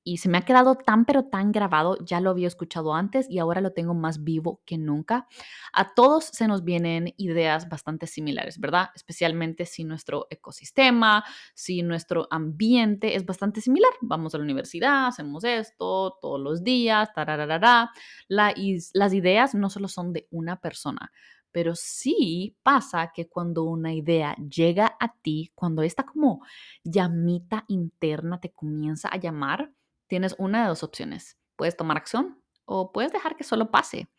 Y 0.07 0.19
se 0.19 0.29
me 0.29 0.37
ha 0.37 0.45
quedado 0.45 0.75
tan 0.75 1.03
pero 1.03 1.25
tan 1.25 1.51
grabado, 1.51 1.97
ya 2.05 2.21
lo 2.21 2.29
había 2.29 2.47
escuchado 2.47 2.93
antes 2.93 3.29
y 3.29 3.39
ahora 3.39 3.59
lo 3.59 3.73
tengo 3.73 3.93
más 3.93 4.23
vivo 4.23 4.61
que 4.65 4.77
nunca. 4.77 5.27
A 5.73 5.93
todos 5.95 6.23
se 6.31 6.47
nos 6.47 6.63
vienen 6.63 7.13
ideas 7.17 7.67
bastante 7.67 8.07
similares, 8.07 8.57
¿verdad? 8.57 8.89
Especialmente 8.95 9.65
si 9.65 9.83
nuestro 9.83 10.27
ecosistema, 10.29 11.25
si 11.53 11.83
nuestro 11.83 12.29
ambiente 12.31 13.17
es 13.17 13.25
bastante 13.25 13.59
similar. 13.59 13.91
Vamos 13.99 14.33
a 14.33 14.37
la 14.37 14.45
universidad, 14.45 15.07
hacemos 15.07 15.43
esto 15.43 16.17
todos 16.21 16.39
los 16.39 16.63
días, 16.63 17.11
tarararara. 17.13 17.91
La, 18.29 18.53
las 18.93 19.13
ideas 19.13 19.55
no 19.55 19.69
solo 19.69 19.89
son 19.89 20.13
de 20.13 20.29
una 20.31 20.61
persona, 20.61 21.11
pero 21.51 21.75
sí 21.75 22.55
pasa 22.63 23.11
que 23.13 23.27
cuando 23.27 23.65
una 23.65 23.93
idea 23.93 24.37
llega 24.37 24.95
a 25.01 25.13
ti, 25.21 25.51
cuando 25.53 25.81
esta 25.81 26.03
como 26.03 26.45
llamita 26.85 27.65
interna 27.67 28.39
te 28.39 28.53
comienza 28.53 29.09
a 29.09 29.17
llamar, 29.17 29.73
tienes 30.07 30.35
una 30.37 30.63
de 30.63 30.69
dos 30.69 30.83
opciones. 30.83 31.37
Puedes 31.55 31.77
tomar 31.77 31.97
acción 31.97 32.41
o 32.65 32.91
puedes 32.91 33.11
dejar 33.11 33.35
que 33.35 33.43
solo 33.43 33.71
pase. 33.71 34.09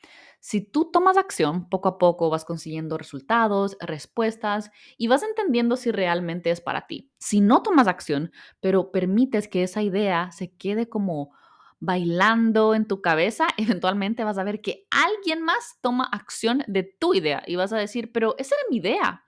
Si 0.41 0.61
tú 0.61 0.91
tomas 0.91 1.17
acción, 1.17 1.69
poco 1.69 1.89
a 1.89 1.99
poco 1.99 2.31
vas 2.31 2.45
consiguiendo 2.45 2.97
resultados, 2.97 3.77
respuestas 3.81 4.71
y 4.97 5.09
vas 5.09 5.23
entendiendo 5.23 5.77
si 5.77 5.91
realmente 5.91 6.51
es 6.51 6.61
para 6.61 6.87
ti. 6.87 7.13
Si 7.19 7.41
no 7.41 7.63
tomas 7.63 7.89
acción, 7.89 8.33
pero 8.61 8.91
permites 8.91 9.49
que 9.49 9.65
esa 9.65 9.83
idea 9.83 10.31
se 10.31 10.55
quede 10.55 10.89
como 10.89 11.33
bailando 11.81 12.75
en 12.75 12.87
tu 12.87 13.03
cabeza, 13.03 13.49
eventualmente 13.57 14.25
vas 14.25 14.39
a 14.39 14.45
ver 14.45 14.61
que 14.61 14.87
alguien 14.91 15.43
más 15.43 15.79
toma 15.81 16.05
acción 16.05 16.65
de 16.67 16.85
tu 16.85 17.15
idea 17.15 17.43
y 17.47 17.57
vas 17.57 17.73
a 17.73 17.79
decir, 17.79 18.13
pero 18.13 18.35
esa 18.39 18.55
era 18.55 18.71
mi 18.71 18.77
idea. 18.79 19.25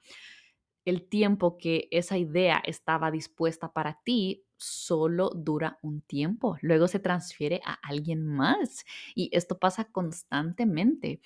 El 0.85 1.09
tiempo 1.09 1.59
que 1.59 1.88
esa 1.90 2.16
idea 2.16 2.62
estaba 2.64 3.11
dispuesta 3.11 3.73
para 3.73 4.01
ti 4.03 4.46
solo 4.61 5.31
dura 5.31 5.79
un 5.83 6.03
tiempo, 6.03 6.57
luego 6.61 6.87
se 6.87 7.01
transfiere 7.01 7.61
a 7.64 7.79
alguien 7.83 8.27
más 8.27 8.85
y 9.14 9.31
esto 9.33 9.59
pasa 9.59 9.85
constantemente. 9.85 11.20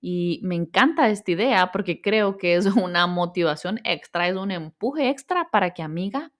Y 0.00 0.40
me 0.42 0.56
encanta 0.56 1.08
esta 1.08 1.30
idea 1.30 1.70
porque 1.72 2.00
creo 2.00 2.36
que 2.36 2.56
es 2.56 2.64
una 2.76 3.06
motivación 3.06 3.80
extra, 3.84 4.28
es 4.28 4.36
un 4.36 4.50
empuje 4.50 5.08
extra 5.08 5.50
para 5.50 5.72
que 5.72 5.82
amiga 5.82 6.32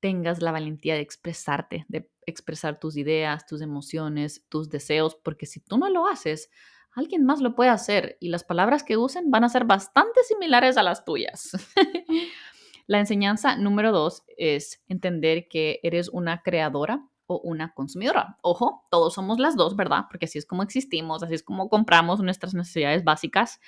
tengas 0.00 0.40
la 0.40 0.52
valentía 0.52 0.94
de 0.94 1.00
expresarte, 1.00 1.84
de 1.88 2.08
expresar 2.26 2.78
tus 2.78 2.96
ideas, 2.96 3.46
tus 3.46 3.60
emociones, 3.62 4.44
tus 4.48 4.70
deseos, 4.70 5.16
porque 5.16 5.46
si 5.46 5.60
tú 5.60 5.78
no 5.78 5.88
lo 5.88 6.06
haces, 6.06 6.50
alguien 6.92 7.24
más 7.24 7.40
lo 7.40 7.54
puede 7.54 7.70
hacer 7.70 8.16
y 8.20 8.28
las 8.28 8.44
palabras 8.44 8.84
que 8.84 8.96
usen 8.96 9.30
van 9.30 9.44
a 9.44 9.48
ser 9.48 9.64
bastante 9.64 10.22
similares 10.24 10.76
a 10.76 10.82
las 10.82 11.04
tuyas. 11.04 11.52
La 12.88 12.98
enseñanza 12.98 13.56
número 13.56 13.92
dos 13.92 14.24
es 14.38 14.82
entender 14.88 15.46
que 15.46 15.78
eres 15.82 16.08
una 16.08 16.42
creadora 16.42 17.06
o 17.26 17.38
una 17.44 17.74
consumidora. 17.74 18.38
Ojo, 18.40 18.82
todos 18.90 19.12
somos 19.12 19.38
las 19.38 19.56
dos, 19.56 19.76
¿verdad? 19.76 20.06
Porque 20.08 20.24
así 20.24 20.38
es 20.38 20.46
como 20.46 20.62
existimos, 20.62 21.22
así 21.22 21.34
es 21.34 21.42
como 21.42 21.68
compramos 21.68 22.20
nuestras 22.20 22.54
necesidades 22.54 23.04
básicas, 23.04 23.60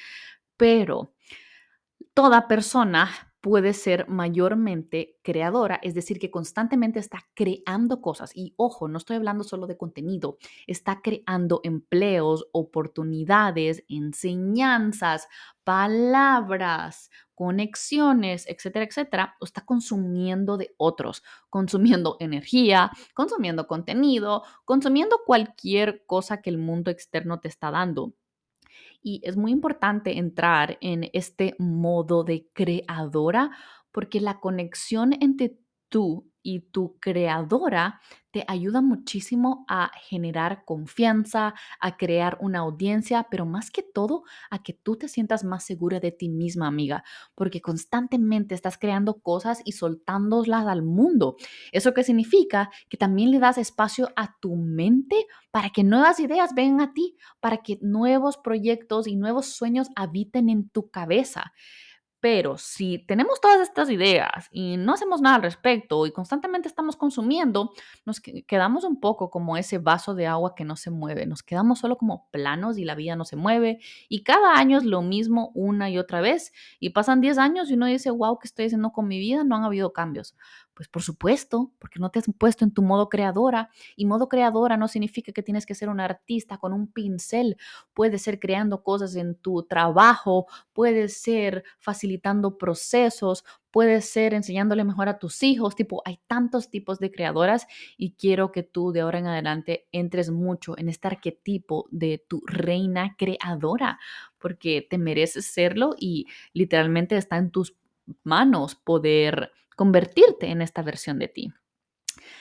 pero 0.56 1.12
toda 2.14 2.48
persona 2.48 3.29
puede 3.40 3.72
ser 3.72 4.08
mayormente 4.08 5.18
creadora, 5.22 5.80
es 5.82 5.94
decir, 5.94 6.18
que 6.18 6.30
constantemente 6.30 6.98
está 6.98 7.26
creando 7.34 8.00
cosas. 8.00 8.32
Y 8.34 8.54
ojo, 8.56 8.88
no 8.88 8.98
estoy 8.98 9.16
hablando 9.16 9.44
solo 9.44 9.66
de 9.66 9.76
contenido, 9.76 10.38
está 10.66 11.00
creando 11.02 11.60
empleos, 11.64 12.46
oportunidades, 12.52 13.84
enseñanzas, 13.88 15.28
palabras, 15.64 17.10
conexiones, 17.34 18.46
etcétera, 18.48 18.84
etcétera, 18.84 19.36
o 19.40 19.44
está 19.46 19.64
consumiendo 19.64 20.58
de 20.58 20.74
otros, 20.76 21.22
consumiendo 21.48 22.16
energía, 22.20 22.90
consumiendo 23.14 23.66
contenido, 23.66 24.42
consumiendo 24.64 25.20
cualquier 25.24 26.04
cosa 26.06 26.42
que 26.42 26.50
el 26.50 26.58
mundo 26.58 26.90
externo 26.90 27.40
te 27.40 27.48
está 27.48 27.70
dando. 27.70 28.12
Y 29.02 29.20
es 29.24 29.36
muy 29.36 29.52
importante 29.52 30.18
entrar 30.18 30.78
en 30.80 31.08
este 31.12 31.54
modo 31.58 32.24
de 32.24 32.48
creadora 32.52 33.50
porque 33.92 34.20
la 34.20 34.40
conexión 34.40 35.14
entre 35.20 35.58
tú 35.88 36.29
y 36.42 36.60
tu 36.60 36.98
creadora 37.00 38.00
te 38.30 38.44
ayuda 38.46 38.80
muchísimo 38.80 39.64
a 39.68 39.90
generar 40.02 40.64
confianza, 40.64 41.54
a 41.80 41.96
crear 41.96 42.38
una 42.40 42.60
audiencia, 42.60 43.26
pero 43.30 43.44
más 43.44 43.70
que 43.70 43.82
todo 43.82 44.22
a 44.50 44.62
que 44.62 44.72
tú 44.72 44.96
te 44.96 45.08
sientas 45.08 45.42
más 45.42 45.64
segura 45.64 45.98
de 45.98 46.12
ti 46.12 46.28
misma, 46.28 46.68
amiga, 46.68 47.02
porque 47.34 47.60
constantemente 47.60 48.54
estás 48.54 48.78
creando 48.78 49.20
cosas 49.20 49.62
y 49.64 49.72
soltándolas 49.72 50.66
al 50.66 50.82
mundo. 50.82 51.36
¿Eso 51.72 51.92
qué 51.92 52.04
significa? 52.04 52.70
Que 52.88 52.96
también 52.96 53.30
le 53.30 53.38
das 53.40 53.58
espacio 53.58 54.10
a 54.16 54.36
tu 54.40 54.54
mente 54.56 55.26
para 55.50 55.70
que 55.70 55.82
nuevas 55.84 56.20
ideas 56.20 56.54
vengan 56.54 56.80
a 56.80 56.92
ti, 56.94 57.16
para 57.40 57.58
que 57.58 57.78
nuevos 57.82 58.36
proyectos 58.38 59.06
y 59.08 59.16
nuevos 59.16 59.46
sueños 59.46 59.88
habiten 59.96 60.48
en 60.48 60.68
tu 60.68 60.90
cabeza. 60.90 61.52
Pero 62.20 62.58
si 62.58 62.98
tenemos 62.98 63.40
todas 63.40 63.60
estas 63.60 63.90
ideas 63.90 64.48
y 64.50 64.76
no 64.76 64.92
hacemos 64.92 65.22
nada 65.22 65.36
al 65.36 65.42
respecto 65.42 66.06
y 66.06 66.12
constantemente 66.12 66.68
estamos 66.68 66.96
consumiendo, 66.96 67.72
nos 68.04 68.20
quedamos 68.20 68.84
un 68.84 69.00
poco 69.00 69.30
como 69.30 69.56
ese 69.56 69.78
vaso 69.78 70.14
de 70.14 70.26
agua 70.26 70.54
que 70.54 70.64
no 70.64 70.76
se 70.76 70.90
mueve. 70.90 71.26
Nos 71.26 71.42
quedamos 71.42 71.78
solo 71.78 71.96
como 71.96 72.28
planos 72.30 72.76
y 72.78 72.84
la 72.84 72.94
vida 72.94 73.16
no 73.16 73.24
se 73.24 73.36
mueve. 73.36 73.78
Y 74.08 74.22
cada 74.22 74.56
año 74.56 74.78
es 74.78 74.84
lo 74.84 75.02
mismo 75.02 75.50
una 75.54 75.88
y 75.90 75.98
otra 75.98 76.20
vez. 76.20 76.52
Y 76.78 76.90
pasan 76.90 77.20
10 77.20 77.38
años 77.38 77.70
y 77.70 77.74
uno 77.74 77.86
dice, 77.86 78.10
wow, 78.10 78.38
¿qué 78.38 78.46
estoy 78.46 78.66
haciendo 78.66 78.92
con 78.92 79.08
mi 79.08 79.18
vida? 79.18 79.42
No 79.44 79.56
han 79.56 79.64
habido 79.64 79.92
cambios. 79.92 80.36
Pues 80.80 80.88
por 80.88 81.02
supuesto, 81.02 81.74
porque 81.78 81.98
no 81.98 82.08
te 82.10 82.20
has 82.20 82.24
puesto 82.38 82.64
en 82.64 82.72
tu 82.72 82.80
modo 82.80 83.10
creadora. 83.10 83.68
Y 83.96 84.06
modo 84.06 84.30
creadora 84.30 84.78
no 84.78 84.88
significa 84.88 85.30
que 85.30 85.42
tienes 85.42 85.66
que 85.66 85.74
ser 85.74 85.90
un 85.90 86.00
artista 86.00 86.56
con 86.56 86.72
un 86.72 86.90
pincel. 86.90 87.58
Puede 87.92 88.16
ser 88.16 88.40
creando 88.40 88.82
cosas 88.82 89.14
en 89.14 89.34
tu 89.34 89.62
trabajo, 89.64 90.46
puede 90.72 91.10
ser 91.10 91.64
facilitando 91.80 92.56
procesos, 92.56 93.44
puede 93.70 94.00
ser 94.00 94.32
enseñándole 94.32 94.84
mejor 94.84 95.10
a 95.10 95.18
tus 95.18 95.42
hijos. 95.42 95.76
Tipo, 95.76 96.00
hay 96.06 96.18
tantos 96.26 96.70
tipos 96.70 96.98
de 96.98 97.10
creadoras 97.10 97.66
y 97.98 98.12
quiero 98.12 98.50
que 98.50 98.62
tú 98.62 98.90
de 98.92 99.00
ahora 99.02 99.18
en 99.18 99.26
adelante 99.26 99.86
entres 99.92 100.30
mucho 100.30 100.78
en 100.78 100.88
este 100.88 101.08
arquetipo 101.08 101.88
de 101.90 102.24
tu 102.26 102.40
reina 102.46 103.16
creadora, 103.18 103.98
porque 104.38 104.86
te 104.88 104.96
mereces 104.96 105.44
serlo 105.44 105.94
y 105.98 106.26
literalmente 106.54 107.18
está 107.18 107.36
en 107.36 107.50
tus 107.50 107.76
manos 108.24 108.76
poder 108.76 109.52
convertirte 109.80 110.48
en 110.48 110.60
esta 110.60 110.82
versión 110.82 111.18
de 111.18 111.28
ti. 111.28 111.54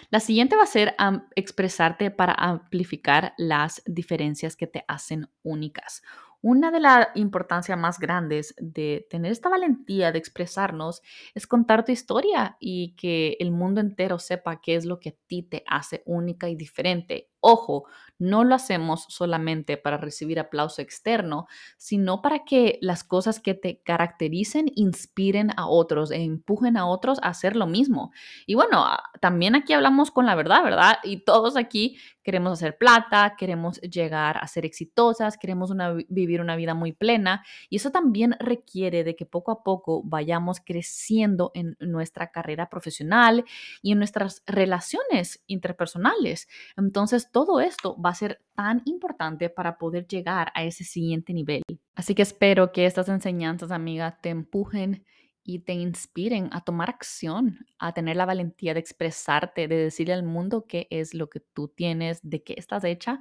La 0.10 0.20
siguiente 0.20 0.58
va 0.58 0.64
a 0.64 0.66
ser 0.66 0.94
expresarte 1.38 2.12
para 2.12 2.34
amplificar 2.34 3.34
las 3.38 3.82
diferencias 3.86 4.58
que 4.58 4.68
te 4.68 4.84
hacen 4.90 5.30
únicas. 5.42 6.02
Una 6.42 6.70
de 6.70 6.82
las 6.82 7.08
importancias 7.16 7.80
más 7.80 7.98
grandes 7.98 8.54
de 8.58 9.08
tener 9.10 9.32
esta 9.32 9.48
valentía 9.48 10.12
de 10.12 10.20
expresarnos 10.20 11.02
es 11.34 11.48
contar 11.48 11.86
tu 11.86 11.94
historia 11.94 12.58
y 12.60 12.94
que 12.98 13.38
el 13.40 13.52
mundo 13.52 13.80
entero 13.80 14.20
sepa 14.20 14.60
qué 14.60 14.76
es 14.76 14.84
lo 14.84 15.00
que 15.00 15.10
a 15.12 15.16
ti 15.28 15.44
te 15.44 15.64
hace 15.66 16.04
única 16.06 16.50
y 16.50 16.58
diferente. 16.58 17.30
Ojo, 17.42 17.86
no 18.20 18.44
lo 18.44 18.54
hacemos 18.54 19.06
solamente 19.08 19.78
para 19.78 19.98
recibir 19.98 20.40
aplauso 20.40 20.82
externo, 20.82 21.48
sino 21.78 22.22
para 22.22 22.44
que 22.44 22.78
las 22.82 23.04
cosas 23.06 23.40
que 23.40 23.54
te 23.54 23.82
caractericen 23.82 24.70
inspiren 24.76 25.52
a 25.56 25.68
otros 25.68 26.12
e 26.12 26.22
empujen 26.22 26.76
a 26.76 26.86
otros 26.86 27.20
a 27.24 27.30
hacer 27.30 27.56
lo 27.56 27.66
mismo. 27.66 28.12
Y 28.46 28.56
bueno, 28.56 28.84
ah, 28.84 29.04
también 29.22 29.56
aquí 29.56 29.72
hablamos 29.72 30.12
con 30.12 30.26
la 30.26 30.36
verdad, 30.36 30.64
¿verdad? 30.64 30.98
Y 31.04 31.24
todos 31.24 31.56
aquí 31.56 31.98
queremos 32.22 32.54
hacer 32.54 32.78
plata, 32.78 33.36
queremos 33.38 33.80
llegar 33.82 34.38
a 34.38 34.48
ser 34.48 34.66
exitosas, 34.66 35.38
queremos 35.38 35.74
vivir 36.10 36.42
una 36.42 36.56
vida 36.58 36.74
muy 36.76 36.92
plena 36.92 37.44
y 37.70 37.78
eso 37.78 37.90
también 37.90 38.36
requiere 38.40 39.04
de 39.04 39.16
que 39.16 39.26
poco 39.26 39.52
a 39.52 39.64
poco 39.64 40.04
vayamos 40.04 40.60
creciendo 40.64 41.52
en 41.56 41.76
nuestra 41.80 42.32
carrera 42.32 42.70
profesional 42.70 43.46
y 43.82 43.94
en 43.94 43.98
nuestras 43.98 44.44
relaciones 44.46 45.42
interpersonales. 45.48 46.48
Entonces, 46.78 47.29
todo 47.32 47.60
esto 47.60 48.00
va 48.00 48.10
a 48.12 48.16
ser 48.16 48.42
tan 48.56 48.82
importante 48.86 49.50
para 49.50 49.78
poder 49.78 50.08
llegar 50.08 50.52
a 50.56 50.64
ese 50.64 50.84
siguiente 50.84 51.34
nivel. 51.34 51.64
Así 51.96 52.16
que 52.16 52.22
espero 52.22 52.72
que 52.72 52.86
estas 52.86 53.10
enseñanzas, 53.10 53.72
amiga, 53.72 54.20
te 54.22 54.30
empujen 54.30 55.06
y 55.44 55.60
te 55.60 55.74
inspiren 55.74 56.50
a 56.52 56.62
tomar 56.64 56.90
acción, 56.90 57.66
a 57.80 57.92
tener 57.94 58.16
la 58.16 58.26
valentía 58.26 58.74
de 58.74 58.80
expresarte, 58.80 59.68
de 59.68 59.78
decirle 59.78 60.14
al 60.14 60.24
mundo 60.24 60.66
qué 60.68 60.88
es 60.92 61.16
lo 61.16 61.30
que 61.30 61.40
tú 61.40 61.70
tienes, 61.70 62.20
de 62.22 62.44
qué 62.44 62.54
estás 62.58 62.84
hecha 62.84 63.20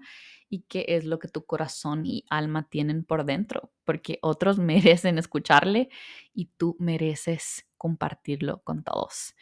y 0.50 0.62
qué 0.68 0.84
es 0.88 1.04
lo 1.04 1.18
que 1.18 1.28
tu 1.28 1.46
corazón 1.46 2.04
y 2.04 2.24
alma 2.28 2.68
tienen 2.68 3.04
por 3.04 3.24
dentro, 3.24 3.72
porque 3.84 4.18
otros 4.20 4.58
merecen 4.58 5.16
escucharle 5.18 5.88
y 6.34 6.46
tú 6.58 6.76
mereces 6.78 7.66
compartirlo 7.78 8.62
con 8.62 8.84
todos. 8.84 9.34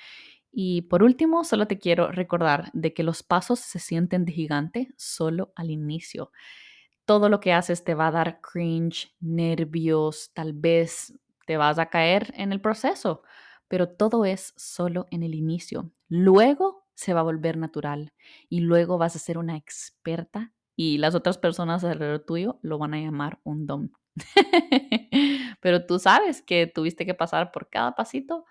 Y 0.58 0.80
por 0.82 1.02
último, 1.02 1.44
solo 1.44 1.66
te 1.66 1.78
quiero 1.78 2.10
recordar 2.10 2.70
de 2.72 2.94
que 2.94 3.02
los 3.02 3.22
pasos 3.22 3.60
se 3.60 3.78
sienten 3.78 4.24
de 4.24 4.32
gigante 4.32 4.88
solo 4.96 5.52
al 5.54 5.70
inicio. 5.70 6.32
Todo 7.04 7.28
lo 7.28 7.40
que 7.40 7.52
haces 7.52 7.84
te 7.84 7.94
va 7.94 8.06
a 8.06 8.10
dar 8.10 8.40
cringe, 8.40 9.14
nervios, 9.20 10.30
tal 10.32 10.54
vez 10.54 11.12
te 11.46 11.58
vas 11.58 11.78
a 11.78 11.90
caer 11.90 12.32
en 12.38 12.52
el 12.52 12.62
proceso, 12.62 13.22
pero 13.68 13.90
todo 13.90 14.24
es 14.24 14.54
solo 14.56 15.06
en 15.10 15.24
el 15.24 15.34
inicio. 15.34 15.92
Luego 16.08 16.86
se 16.94 17.12
va 17.12 17.20
a 17.20 17.24
volver 17.24 17.58
natural 17.58 18.14
y 18.48 18.60
luego 18.60 18.96
vas 18.96 19.14
a 19.14 19.18
ser 19.18 19.36
una 19.36 19.58
experta 19.58 20.54
y 20.74 20.96
las 20.96 21.14
otras 21.14 21.36
personas 21.36 21.84
alrededor 21.84 22.20
tuyo 22.20 22.60
lo 22.62 22.78
van 22.78 22.94
a 22.94 23.00
llamar 23.00 23.40
un 23.44 23.66
don. 23.66 23.92
pero 25.60 25.84
tú 25.84 25.98
sabes 25.98 26.40
que 26.40 26.66
tuviste 26.66 27.04
que 27.04 27.12
pasar 27.12 27.52
por 27.52 27.68
cada 27.68 27.94
pasito 27.94 28.46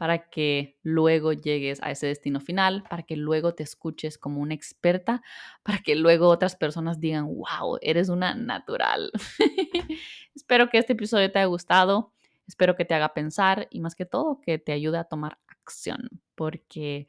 para 0.00 0.30
que 0.30 0.78
luego 0.82 1.34
llegues 1.34 1.78
a 1.82 1.90
ese 1.90 2.06
destino 2.06 2.40
final, 2.40 2.84
para 2.88 3.02
que 3.02 3.16
luego 3.16 3.52
te 3.52 3.64
escuches 3.64 4.16
como 4.16 4.40
una 4.40 4.54
experta, 4.54 5.20
para 5.62 5.80
que 5.80 5.94
luego 5.94 6.28
otras 6.28 6.56
personas 6.56 7.00
digan, 7.00 7.26
wow, 7.26 7.76
eres 7.82 8.08
una 8.08 8.34
natural. 8.34 9.12
Espero 10.34 10.70
que 10.70 10.78
este 10.78 10.94
episodio 10.94 11.30
te 11.30 11.38
haya 11.38 11.48
gustado. 11.48 12.14
Espero 12.48 12.76
que 12.76 12.86
te 12.86 12.94
haga 12.94 13.12
pensar 13.12 13.68
y 13.70 13.80
más 13.80 13.94
que 13.94 14.06
todo 14.06 14.40
que 14.40 14.58
te 14.58 14.72
ayude 14.72 14.96
a 14.96 15.04
tomar 15.04 15.36
acción, 15.48 16.08
porque 16.34 17.06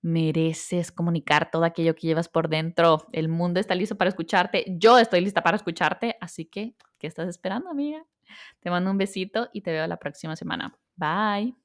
mereces 0.00 0.92
comunicar 0.92 1.50
todo 1.50 1.64
aquello 1.64 1.94
que 1.94 2.06
llevas 2.06 2.30
por 2.30 2.48
dentro. 2.48 3.06
El 3.12 3.28
mundo 3.28 3.60
está 3.60 3.74
listo 3.74 3.98
para 3.98 4.08
escucharte. 4.08 4.64
Yo 4.78 4.98
estoy 4.98 5.20
lista 5.20 5.42
para 5.42 5.58
escucharte. 5.58 6.16
Así 6.22 6.46
que, 6.46 6.74
¿qué 6.98 7.06
estás 7.06 7.28
esperando, 7.28 7.68
amiga? 7.68 8.02
Te 8.60 8.70
mando 8.70 8.90
un 8.90 8.96
besito 8.96 9.50
y 9.52 9.60
te 9.60 9.72
veo 9.72 9.86
la 9.86 9.98
próxima 9.98 10.36
semana. 10.36 10.74
Bye. 10.96 11.59